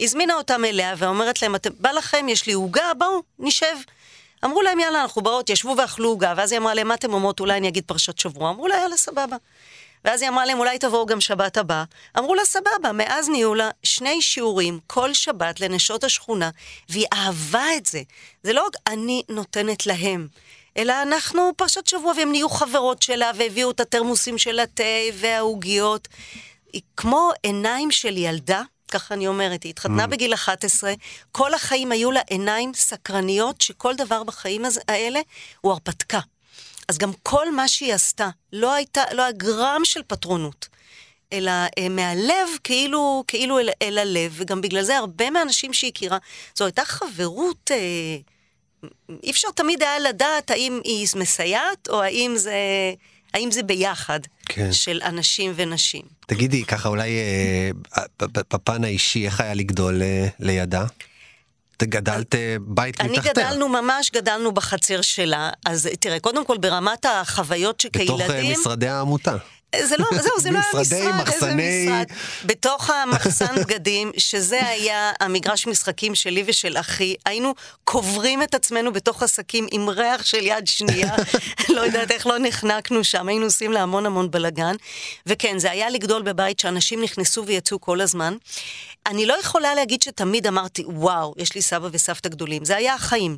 הזמינה 0.00 0.34
אותם 0.34 0.64
אליה 0.64 0.94
ואומרת 0.98 1.42
להם, 1.42 1.54
"אתם- 1.54 1.70
בא 1.80 1.90
לכם, 1.90 2.26
יש 2.28 2.46
לי 2.46 2.52
עוגה, 2.52 2.92
בואו, 2.98 3.22
נשב. 3.38 3.76
אמרו 4.44 4.62
להם, 4.62 4.80
יאללה, 4.80 5.02
אנחנו 5.02 5.22
באות, 5.22 5.50
ישבו 5.50 5.74
ואכלו 5.78 6.08
עוגה, 6.08 6.34
ואז 6.36 6.52
היא 6.52 6.58
אמרה 6.60 6.74
להם, 6.74 6.88
מה 6.88 6.94
אתם 6.94 7.12
אומרות, 7.12 7.40
אולי 7.40 7.56
אני 7.56 7.68
אגיד 7.68 7.84
פרשת 7.86 8.18
שבוע? 8.18 8.50
אמרו 8.50 8.68
לה, 8.68 8.74
יאללה, 8.76 8.96
סבבה. 8.96 9.36
ואז 10.04 10.22
היא 10.22 10.30
אמרה 10.30 10.46
להם, 10.46 10.58
אולי 10.58 10.78
תבואו 10.78 11.06
גם 11.06 11.20
שבת 11.20 11.56
הבאה. 11.56 11.84
אמרו 12.18 12.34
לה, 12.34 12.44
סבבה. 12.44 12.92
מאז 12.94 13.28
נהיו 13.28 13.54
לה 13.54 13.70
שני 13.82 14.22
שיעורים 14.22 14.78
כל 14.86 15.14
שבת 15.14 15.60
לנשות 15.60 16.04
השכונה, 16.04 16.50
והיא 16.88 17.06
אהבה 17.12 17.64
את 17.76 17.86
זה. 17.86 18.02
זה 18.42 18.52
לא 18.52 18.66
רק 18.66 18.76
אני 18.86 19.22
נותנת 19.28 19.86
להם, 19.86 20.28
אלא 20.76 21.02
אנחנו 21.02 21.52
פרשת 21.56 21.86
שבוע, 21.86 22.12
והם 22.16 22.30
נהיו 22.30 22.48
חברות 22.48 23.02
שלה, 23.02 23.30
והביאו 23.36 23.70
את 23.70 23.80
התרמוסים 23.80 24.38
של 24.38 24.58
התה 24.58 24.82
והעוגיות. 25.14 26.08
היא 26.72 26.82
כמו 26.96 27.30
עיניים 27.42 27.90
של 27.90 28.16
ילדה, 28.16 28.62
ככה 28.90 29.14
אני 29.14 29.26
אומרת, 29.26 29.62
היא 29.62 29.70
התחתנה 29.70 30.06
בגיל 30.06 30.34
11, 30.34 30.92
כל 31.32 31.54
החיים 31.54 31.92
היו 31.92 32.10
לה 32.10 32.20
עיניים 32.26 32.74
סקרניות, 32.74 33.60
שכל 33.60 33.94
דבר 33.94 34.22
בחיים 34.22 34.62
האלה 34.88 35.20
הוא 35.60 35.72
הרפתקה. 35.72 36.20
אז 36.88 36.98
גם 36.98 37.12
כל 37.22 37.50
מה 37.50 37.68
שהיא 37.68 37.94
עשתה, 37.94 38.28
לא 38.52 38.72
הייתה, 38.72 39.02
לא 39.12 39.22
היה 39.22 39.32
גרם 39.32 39.80
של 39.84 40.00
פטרונות, 40.06 40.68
אלא 41.32 41.50
אה, 41.50 41.88
מהלב, 41.90 42.48
כאילו, 42.64 43.24
כאילו 43.28 43.58
אל, 43.58 43.68
אל 43.82 43.98
הלב, 43.98 44.34
וגם 44.36 44.60
בגלל 44.60 44.82
זה 44.82 44.98
הרבה 44.98 45.30
מהאנשים 45.30 45.72
שהיא 45.72 45.90
הכירה, 45.94 46.18
זו 46.54 46.64
הייתה 46.64 46.84
חברות, 46.84 47.70
אה, 47.70 48.16
אי 49.22 49.30
אפשר 49.30 49.48
תמיד 49.54 49.82
היה 49.82 49.98
לדעת 49.98 50.50
האם 50.50 50.80
היא 50.84 51.08
מסייעת, 51.16 51.88
או 51.88 52.02
האם 52.02 52.32
זה, 52.36 52.54
האם 53.34 53.50
זה 53.50 53.62
ביחד, 53.62 54.20
כן. 54.46 54.72
של 54.72 55.00
אנשים 55.04 55.52
ונשים. 55.56 56.02
תגידי, 56.26 56.64
ככה 56.64 56.88
אולי 56.88 57.10
אה, 57.18 57.70
בפן 58.52 58.84
האישי, 58.84 59.26
איך 59.26 59.40
היה 59.40 59.54
לגדול 59.54 60.02
אה, 60.02 60.26
לידה? 60.40 60.84
את 61.76 61.82
גדלת 61.82 62.34
אה, 62.34 62.56
בית 62.60 63.00
אני 63.00 63.08
מתחתיה. 63.08 63.32
גדלנו 63.32 63.68
ממש, 63.68 64.10
גדלנו 64.14 64.52
בחצר 64.52 65.00
שלה. 65.00 65.50
אז 65.66 65.88
תראה, 66.00 66.20
קודם 66.20 66.44
כל 66.44 66.56
ברמת 66.58 67.04
החוויות 67.04 67.84
בתוך 67.92 68.20
אה, 68.20 68.26
שכילדים... 68.26 68.52
משרדי 68.60 68.88
העמותה. 68.88 69.36
זה 69.82 69.96
לא, 69.98 70.06
זהו, 70.22 70.40
זה 70.40 70.50
לא 70.50 70.58
היה 70.58 70.80
משרד, 70.82 71.14
מחסני- 71.22 71.62
איזה 71.62 71.86
משרד. 71.88 72.06
בתוך 72.44 72.90
המחסן 72.90 73.54
בגדים, 73.56 74.12
שזה 74.18 74.68
היה 74.68 75.12
המגרש 75.20 75.66
משחקים 75.66 76.14
שלי 76.14 76.44
ושל 76.46 76.76
אחי, 76.76 77.14
היינו 77.26 77.54
קוברים 77.84 78.42
את 78.42 78.54
עצמנו 78.54 78.92
בתוך 78.92 79.22
עסקים 79.22 79.66
עם 79.70 79.88
ריח 79.88 80.26
של 80.26 80.46
יד 80.46 80.66
שנייה, 80.66 81.14
לא 81.74 81.80
יודעת 81.80 82.10
איך 82.10 82.26
לא 82.26 82.38
נחנקנו 82.38 83.04
שם, 83.04 83.28
היינו 83.28 83.44
עושים 83.44 83.72
לה 83.72 83.82
המון 83.82 84.06
המון 84.06 84.30
בלאגן. 84.30 84.74
וכן, 85.26 85.58
זה 85.58 85.70
היה 85.70 85.90
לגדול 85.90 86.22
בבית 86.22 86.60
שאנשים 86.60 87.02
נכנסו 87.02 87.46
ויצאו 87.46 87.80
כל 87.80 88.00
הזמן. 88.00 88.36
אני 89.06 89.26
לא 89.26 89.34
יכולה 89.40 89.74
להגיד 89.74 90.02
שתמיד 90.02 90.46
אמרתי, 90.46 90.84
וואו, 90.86 91.34
יש 91.36 91.54
לי 91.54 91.62
סבא 91.62 91.88
וסבתא 91.92 92.28
גדולים. 92.28 92.64
זה 92.64 92.76
היה 92.76 92.94
החיים. 92.94 93.36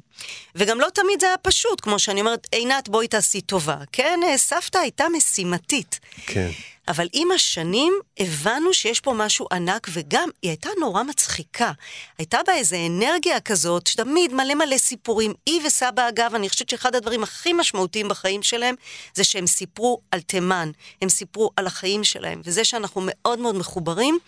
וגם 0.54 0.80
לא 0.80 0.86
תמיד 0.94 1.20
זה 1.20 1.26
היה 1.26 1.36
פשוט, 1.36 1.80
כמו 1.80 1.98
שאני 1.98 2.20
אומרת, 2.20 2.46
עינת, 2.52 2.88
בואי 2.88 3.08
תעשי 3.08 3.40
טובה. 3.40 3.76
כן, 3.92 4.20
אה, 4.24 4.38
סבתא 4.38 4.78
הייתה 4.78 5.04
משימתית. 5.16 6.00
כן. 6.26 6.50
אבל 6.88 7.08
עם 7.12 7.30
השנים 7.30 7.92
הבנו 8.18 8.74
שיש 8.74 9.00
פה 9.00 9.12
משהו 9.12 9.46
ענק, 9.52 9.88
וגם 9.92 10.28
היא 10.42 10.50
הייתה 10.50 10.68
נורא 10.80 11.02
מצחיקה. 11.02 11.72
הייתה 12.18 12.38
בה 12.46 12.54
איזו 12.54 12.76
אנרגיה 12.86 13.40
כזאת, 13.40 13.86
שתמיד 13.86 14.34
מלא 14.34 14.54
מלא 14.54 14.78
סיפורים. 14.78 15.34
היא 15.46 15.60
וסבא, 15.66 16.08
אגב, 16.08 16.34
אני 16.34 16.48
חושבת 16.48 16.68
שאחד 16.68 16.94
הדברים 16.94 17.22
הכי 17.22 17.52
משמעותיים 17.52 18.08
בחיים 18.08 18.42
שלהם, 18.42 18.74
זה 19.14 19.24
שהם 19.24 19.46
סיפרו 19.46 20.00
על 20.10 20.20
תימן, 20.20 20.70
הם 21.02 21.08
סיפרו 21.08 21.50
על 21.56 21.66
החיים 21.66 22.04
שלהם. 22.04 22.40
וזה 22.44 22.64
שאנחנו 22.64 23.00
מאוד 23.04 23.38
מאוד 23.38 23.54
מחוברים, 23.54 24.18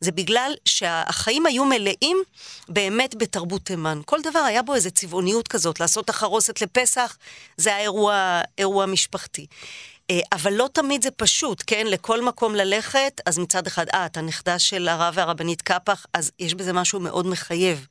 זה 0.00 0.12
בגלל 0.12 0.54
שהחיים 0.64 1.46
היו 1.46 1.64
מלאים 1.64 2.22
באמת 2.68 3.14
בתרבות 3.14 3.62
תימן. 3.62 4.00
כל 4.04 4.22
דבר 4.22 4.38
היה 4.38 4.62
בו 4.62 4.74
איזו 4.74 4.90
צבעוניות 4.90 5.48
כזאת, 5.48 5.80
לעשות 5.80 6.06
תחרוסת 6.06 6.62
לפסח, 6.62 7.16
זה 7.56 7.70
היה 7.70 7.82
אירוע, 7.82 8.40
אירוע 8.58 8.86
משפחתי. 8.86 9.46
אה, 10.10 10.20
אבל 10.32 10.52
לא 10.52 10.68
תמיד 10.72 11.02
זה 11.02 11.10
פשוט, 11.10 11.62
כן? 11.66 11.86
לכל 11.86 12.24
מקום 12.24 12.54
ללכת, 12.54 13.20
אז 13.26 13.38
מצד 13.38 13.66
אחד, 13.66 13.86
אה, 13.94 14.06
אתה 14.06 14.20
נכדה 14.20 14.58
של 14.58 14.88
הרב 14.88 15.14
והרבנית 15.16 15.62
קפח, 15.62 16.06
אז 16.12 16.30
יש 16.38 16.54
בזה 16.54 16.72
משהו 16.72 17.00
מאוד 17.00 17.26
מחייב. 17.26 17.86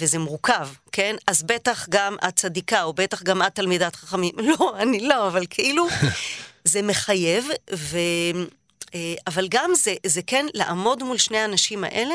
וזה 0.00 0.18
מורכב, 0.18 0.68
כן? 0.92 1.16
אז 1.26 1.42
בטח 1.42 1.86
גם 1.90 2.16
את 2.28 2.36
צדיקה, 2.36 2.82
או 2.82 2.92
בטח 2.92 3.22
גם 3.22 3.42
את 3.42 3.54
תלמידת 3.54 3.96
חכמים. 3.96 4.32
לא, 4.58 4.74
אני 4.78 5.00
לא, 5.08 5.28
אבל 5.28 5.46
כאילו, 5.50 5.86
זה 6.64 6.82
מחייב, 6.82 7.48
ו... 7.74 7.98
אה, 8.94 9.14
אבל 9.26 9.48
גם 9.50 9.70
זה, 9.74 9.94
זה 10.06 10.22
כן 10.26 10.46
לעמוד 10.54 11.02
מול 11.02 11.18
שני 11.18 11.38
האנשים 11.38 11.84
האלה, 11.84 12.14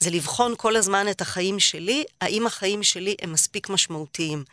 זה 0.00 0.10
לבחון 0.10 0.54
כל 0.56 0.76
הזמן 0.76 1.06
את 1.10 1.20
החיים 1.20 1.60
שלי, 1.60 2.04
האם 2.20 2.46
החיים 2.46 2.82
שלי 2.82 3.14
הם 3.22 3.32
מספיק 3.32 3.68
משמעותיים. 3.68 4.44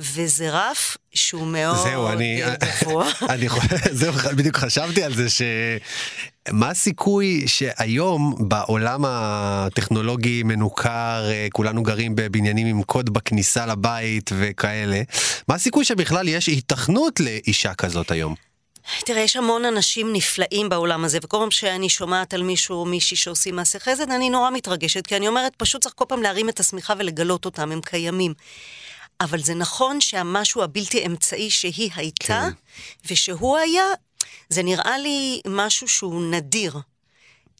וזה 0.00 0.48
רף 0.50 0.96
שהוא 1.14 1.46
מאוד 1.46 1.76
זהו, 1.76 2.08
אני... 2.08 2.42
גבוה. 2.82 3.10
אני 3.34 3.48
זהו, 4.00 4.12
בדיוק 4.12 4.56
חשבתי 4.56 5.02
על 5.02 5.14
זה 5.14 5.30
ש... 5.30 5.42
מה 6.50 6.70
הסיכוי 6.70 7.42
שהיום 7.46 8.34
בעולם 8.38 9.04
הטכנולוגי 9.06 10.42
מנוכר, 10.42 11.28
אה, 11.30 11.46
כולנו 11.52 11.82
גרים 11.82 12.12
בבניינים 12.16 12.66
עם 12.66 12.82
קוד 12.82 13.10
בכניסה 13.10 13.66
לבית 13.66 14.30
וכאלה, 14.38 15.02
מה 15.48 15.54
הסיכוי 15.54 15.84
שבכלל 15.84 16.28
יש 16.28 16.46
היתכנות 16.46 17.20
לאישה 17.20 17.74
כזאת 17.74 18.10
היום? 18.10 18.45
תראה, 19.04 19.20
יש 19.20 19.36
המון 19.36 19.64
אנשים 19.64 20.12
נפלאים 20.12 20.68
בעולם 20.68 21.04
הזה, 21.04 21.18
וכל 21.22 21.36
פעם 21.36 21.50
שאני 21.50 21.88
שומעת 21.88 22.34
על 22.34 22.42
מישהו 22.42 22.76
או 22.76 22.84
מישהי 22.84 23.16
שעושים 23.16 23.56
מעשה 23.56 23.78
חסד, 23.78 24.10
אני 24.10 24.30
נורא 24.30 24.50
מתרגשת, 24.50 25.06
כי 25.06 25.16
אני 25.16 25.28
אומרת, 25.28 25.56
פשוט 25.56 25.82
צריך 25.82 25.94
כל 25.94 26.04
פעם 26.08 26.22
להרים 26.22 26.48
את 26.48 26.60
השמיכה 26.60 26.94
ולגלות 26.98 27.44
אותם, 27.44 27.72
הם 27.72 27.80
קיימים. 27.80 28.34
אבל 29.20 29.42
זה 29.42 29.54
נכון 29.54 30.00
שהמשהו 30.00 30.62
הבלתי 30.62 31.06
אמצעי 31.06 31.50
שהיא 31.50 31.90
הייתה, 31.94 32.26
כן. 32.26 32.50
ושהוא 33.10 33.58
היה, 33.58 33.84
זה 34.48 34.62
נראה 34.62 34.98
לי 34.98 35.40
משהו 35.46 35.88
שהוא 35.88 36.22
נדיר. 36.30 36.76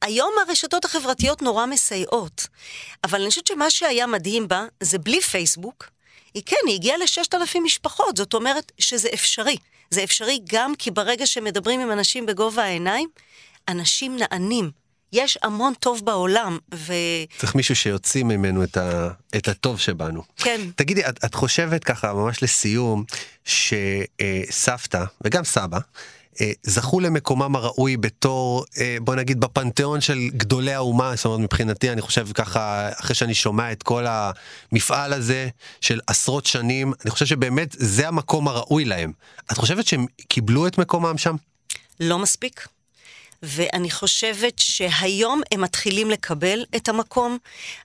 היום 0.02 0.32
הרשתות 0.46 0.84
החברתיות 0.84 1.42
נורא 1.42 1.66
מסייעות, 1.66 2.46
אבל 3.04 3.20
אני 3.20 3.30
חושבת 3.30 3.46
שמה 3.46 3.70
שהיה 3.70 4.06
מדהים 4.06 4.48
בה, 4.48 4.66
זה 4.80 4.98
בלי 4.98 5.20
פייסבוק, 5.20 5.90
היא 6.34 6.42
כן, 6.46 6.56
היא 6.66 6.74
הגיעה 6.74 6.96
לששת 6.96 7.34
אלפים 7.34 7.64
משפחות, 7.64 8.16
זאת 8.16 8.34
אומרת 8.34 8.72
שזה 8.78 9.08
אפשרי. 9.14 9.56
זה 9.90 10.04
אפשרי 10.04 10.40
גם 10.48 10.72
כי 10.78 10.90
ברגע 10.90 11.26
שמדברים 11.26 11.80
עם 11.80 11.92
אנשים 11.92 12.26
בגובה 12.26 12.64
העיניים, 12.64 13.08
אנשים 13.68 14.16
נענים. 14.16 14.70
יש 15.12 15.38
המון 15.42 15.72
טוב 15.80 16.04
בעולם, 16.04 16.58
ו... 16.74 16.92
צריך 17.38 17.54
מישהו 17.54 17.76
שיוציא 17.76 18.24
ממנו 18.24 18.64
את, 18.64 18.76
ה... 18.76 19.08
את 19.36 19.48
הטוב 19.48 19.80
שבנו. 19.80 20.22
כן. 20.36 20.60
תגידי, 20.76 21.06
את, 21.08 21.24
את 21.24 21.34
חושבת 21.34 21.84
ככה, 21.84 22.12
ממש 22.12 22.42
לסיום, 22.42 23.04
שסבתא 23.44 25.04
וגם 25.20 25.44
סבא, 25.44 25.78
זכו 26.62 27.00
למקומם 27.00 27.56
הראוי 27.56 27.96
בתור, 27.96 28.64
אה, 28.78 28.96
בוא 29.00 29.14
נגיד, 29.14 29.40
בפנתיאון 29.40 30.00
של 30.00 30.18
גדולי 30.36 30.72
האומה, 30.72 31.16
זאת 31.16 31.24
אומרת, 31.24 31.40
מבחינתי, 31.40 31.92
אני 31.92 32.00
חושב 32.00 32.26
ככה, 32.34 32.88
אחרי 33.00 33.14
שאני 33.14 33.34
שומע 33.34 33.72
את 33.72 33.82
כל 33.82 34.04
המפעל 34.08 35.12
הזה 35.12 35.48
של 35.80 36.00
עשרות 36.06 36.46
שנים, 36.46 36.92
אני 37.04 37.10
חושב 37.10 37.26
שבאמת 37.26 37.76
זה 37.78 38.08
המקום 38.08 38.48
הראוי 38.48 38.84
להם. 38.84 39.12
את 39.52 39.56
חושבת 39.56 39.86
שהם 39.86 40.06
קיבלו 40.28 40.66
את 40.66 40.78
מקומם 40.78 41.18
שם? 41.18 41.36
לא 42.00 42.18
מספיק. 42.18 42.75
ואני 43.42 43.90
חושבת 43.90 44.58
שהיום 44.58 45.42
הם 45.52 45.60
מתחילים 45.60 46.10
לקבל 46.10 46.64
את 46.76 46.88
המקום. 46.88 47.38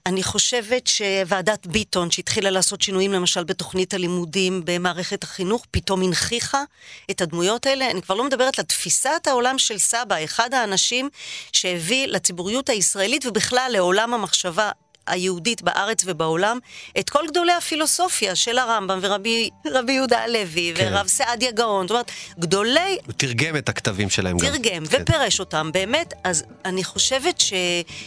אני 0.06 0.22
חושבת 0.22 0.86
שוועדת 0.86 1.66
ביטון, 1.66 2.10
שהתחילה 2.10 2.50
לעשות 2.50 2.82
שינויים 2.82 3.12
למשל 3.12 3.44
בתוכנית 3.44 3.94
הלימודים 3.94 4.62
במערכת 4.64 5.22
החינוך, 5.22 5.66
פתאום 5.70 6.02
הנכיחה 6.02 6.64
את 7.10 7.20
הדמויות 7.20 7.66
האלה. 7.66 7.90
אני 7.90 8.02
כבר 8.02 8.14
לא 8.14 8.24
מדברת 8.24 8.58
על 8.58 8.64
תפיסת 8.64 9.26
העולם 9.26 9.58
של 9.58 9.78
סבא, 9.78 10.24
אחד 10.24 10.54
האנשים 10.54 11.08
שהביא 11.52 12.06
לציבוריות 12.06 12.68
הישראלית 12.68 13.26
ובכלל 13.26 13.70
לעולם 13.72 14.14
המחשבה 14.14 14.70
היהודית 15.12 15.62
בארץ 15.62 16.02
ובעולם, 16.06 16.58
את 16.98 17.10
כל 17.10 17.24
גדולי 17.28 17.52
הפילוסופיה 17.52 18.34
של 18.34 18.58
הרמב"ם 18.58 18.98
ורבי 19.02 19.50
רבי 19.66 19.92
יהודה 19.92 20.18
הלוי 20.18 20.72
כן. 20.76 20.90
ורב 20.92 21.06
סעדיה 21.06 21.50
גאון, 21.50 21.88
זאת 21.88 21.90
אומרת, 21.90 22.10
גדולי 22.38 22.98
הוא 23.06 23.12
תרגם 23.16 23.56
את 23.56 23.68
הכתבים 23.68 24.10
שלהם 24.10 24.38
גם. 24.38 24.46
תרגם 24.48 24.86
כן. 24.86 25.02
ופירש 25.02 25.40
אותם, 25.40 25.70
באמת, 25.72 26.14
אז 26.24 26.44
אני 26.64 26.84
חושבת 26.84 27.40
ש, 27.40 27.52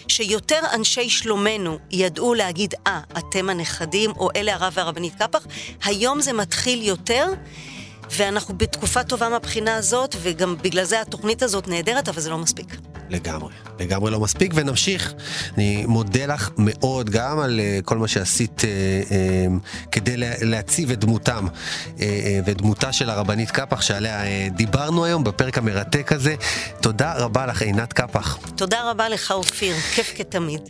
שיותר 0.07 0.59
אנשי 0.73 1.09
שלומנו 1.09 1.77
ידעו 1.91 2.33
להגיד, 2.33 2.73
אה, 2.87 2.99
אתם 3.17 3.49
הנכדים, 3.49 4.11
או 4.11 4.29
אלה 4.35 4.53
הרב 4.53 4.73
והרבנית 4.75 5.15
קפח, 5.15 5.47
היום 5.83 6.21
זה 6.21 6.33
מתחיל 6.33 6.81
יותר. 6.83 7.25
ואנחנו 8.11 8.57
בתקופה 8.57 9.03
טובה 9.03 9.29
מהבחינה 9.29 9.75
הזאת, 9.75 10.15
וגם 10.21 10.55
בגלל 10.61 10.83
זה 10.83 11.01
התוכנית 11.01 11.43
הזאת 11.43 11.67
נהדרת, 11.67 12.09
אבל 12.09 12.21
זה 12.21 12.29
לא 12.29 12.37
מספיק. 12.37 12.77
לגמרי, 13.09 13.53
לגמרי 13.79 14.11
לא 14.11 14.19
מספיק, 14.19 14.51
ונמשיך. 14.55 15.13
אני 15.57 15.85
מודה 15.85 16.25
לך 16.25 16.49
מאוד 16.57 17.09
גם 17.09 17.39
על 17.39 17.59
uh, 17.59 17.85
כל 17.85 17.97
מה 17.97 18.07
שעשית 18.07 18.59
uh, 18.59 18.63
uh, 18.63 19.87
כדי 19.91 20.17
לה, 20.17 20.33
להציב 20.41 20.91
את 20.91 20.99
דמותם 20.99 21.47
uh, 21.47 21.99
uh, 21.99 22.01
ואת 22.45 22.57
דמותה 22.57 22.93
של 22.93 23.09
הרבנית 23.09 23.51
קפח 23.51 23.81
שעליה 23.81 24.23
uh, 24.23 24.53
דיברנו 24.53 25.05
היום 25.05 25.23
בפרק 25.23 25.57
המרתק 25.57 26.11
הזה. 26.11 26.35
תודה 26.81 27.13
רבה 27.13 27.45
לך 27.45 27.61
עינת 27.61 27.93
קפח. 27.93 28.37
תודה 28.55 28.91
רבה 28.91 29.09
לך, 29.09 29.31
אופיר, 29.31 29.75
כיף 29.75 30.13
כתמיד. 30.15 30.61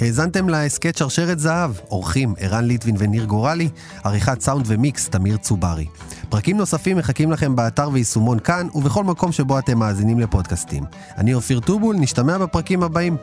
האזנתם 0.00 0.48
להסכת 0.48 0.96
שרשרת 0.96 1.38
זהב, 1.38 1.70
אורחים 1.90 2.34
ערן 2.38 2.64
ליטבין 2.64 2.94
וניר 2.98 3.24
גורלי, 3.24 3.68
עריכת 4.04 4.40
סאונד 4.40 4.64
ומיקס 4.68 5.08
תמיר 5.08 5.36
צוברי. 5.36 5.86
פרקים 6.28 6.56
נוספים 6.56 6.96
מחכים 6.96 7.32
לכם 7.32 7.56
באתר 7.56 7.90
ויישומון 7.92 8.38
כאן 8.38 8.66
ובכל 8.74 9.04
מקום 9.04 9.32
שבו 9.32 9.58
אתם 9.58 9.78
מאזינים 9.78 10.20
לפודקאסטים. 10.20 10.84
אני 11.18 11.34
אופיר 11.34 11.60
טובול, 11.60 11.96
נשתמע 11.96 12.38
בפרקים 12.38 12.82
הבאים. 12.82 13.16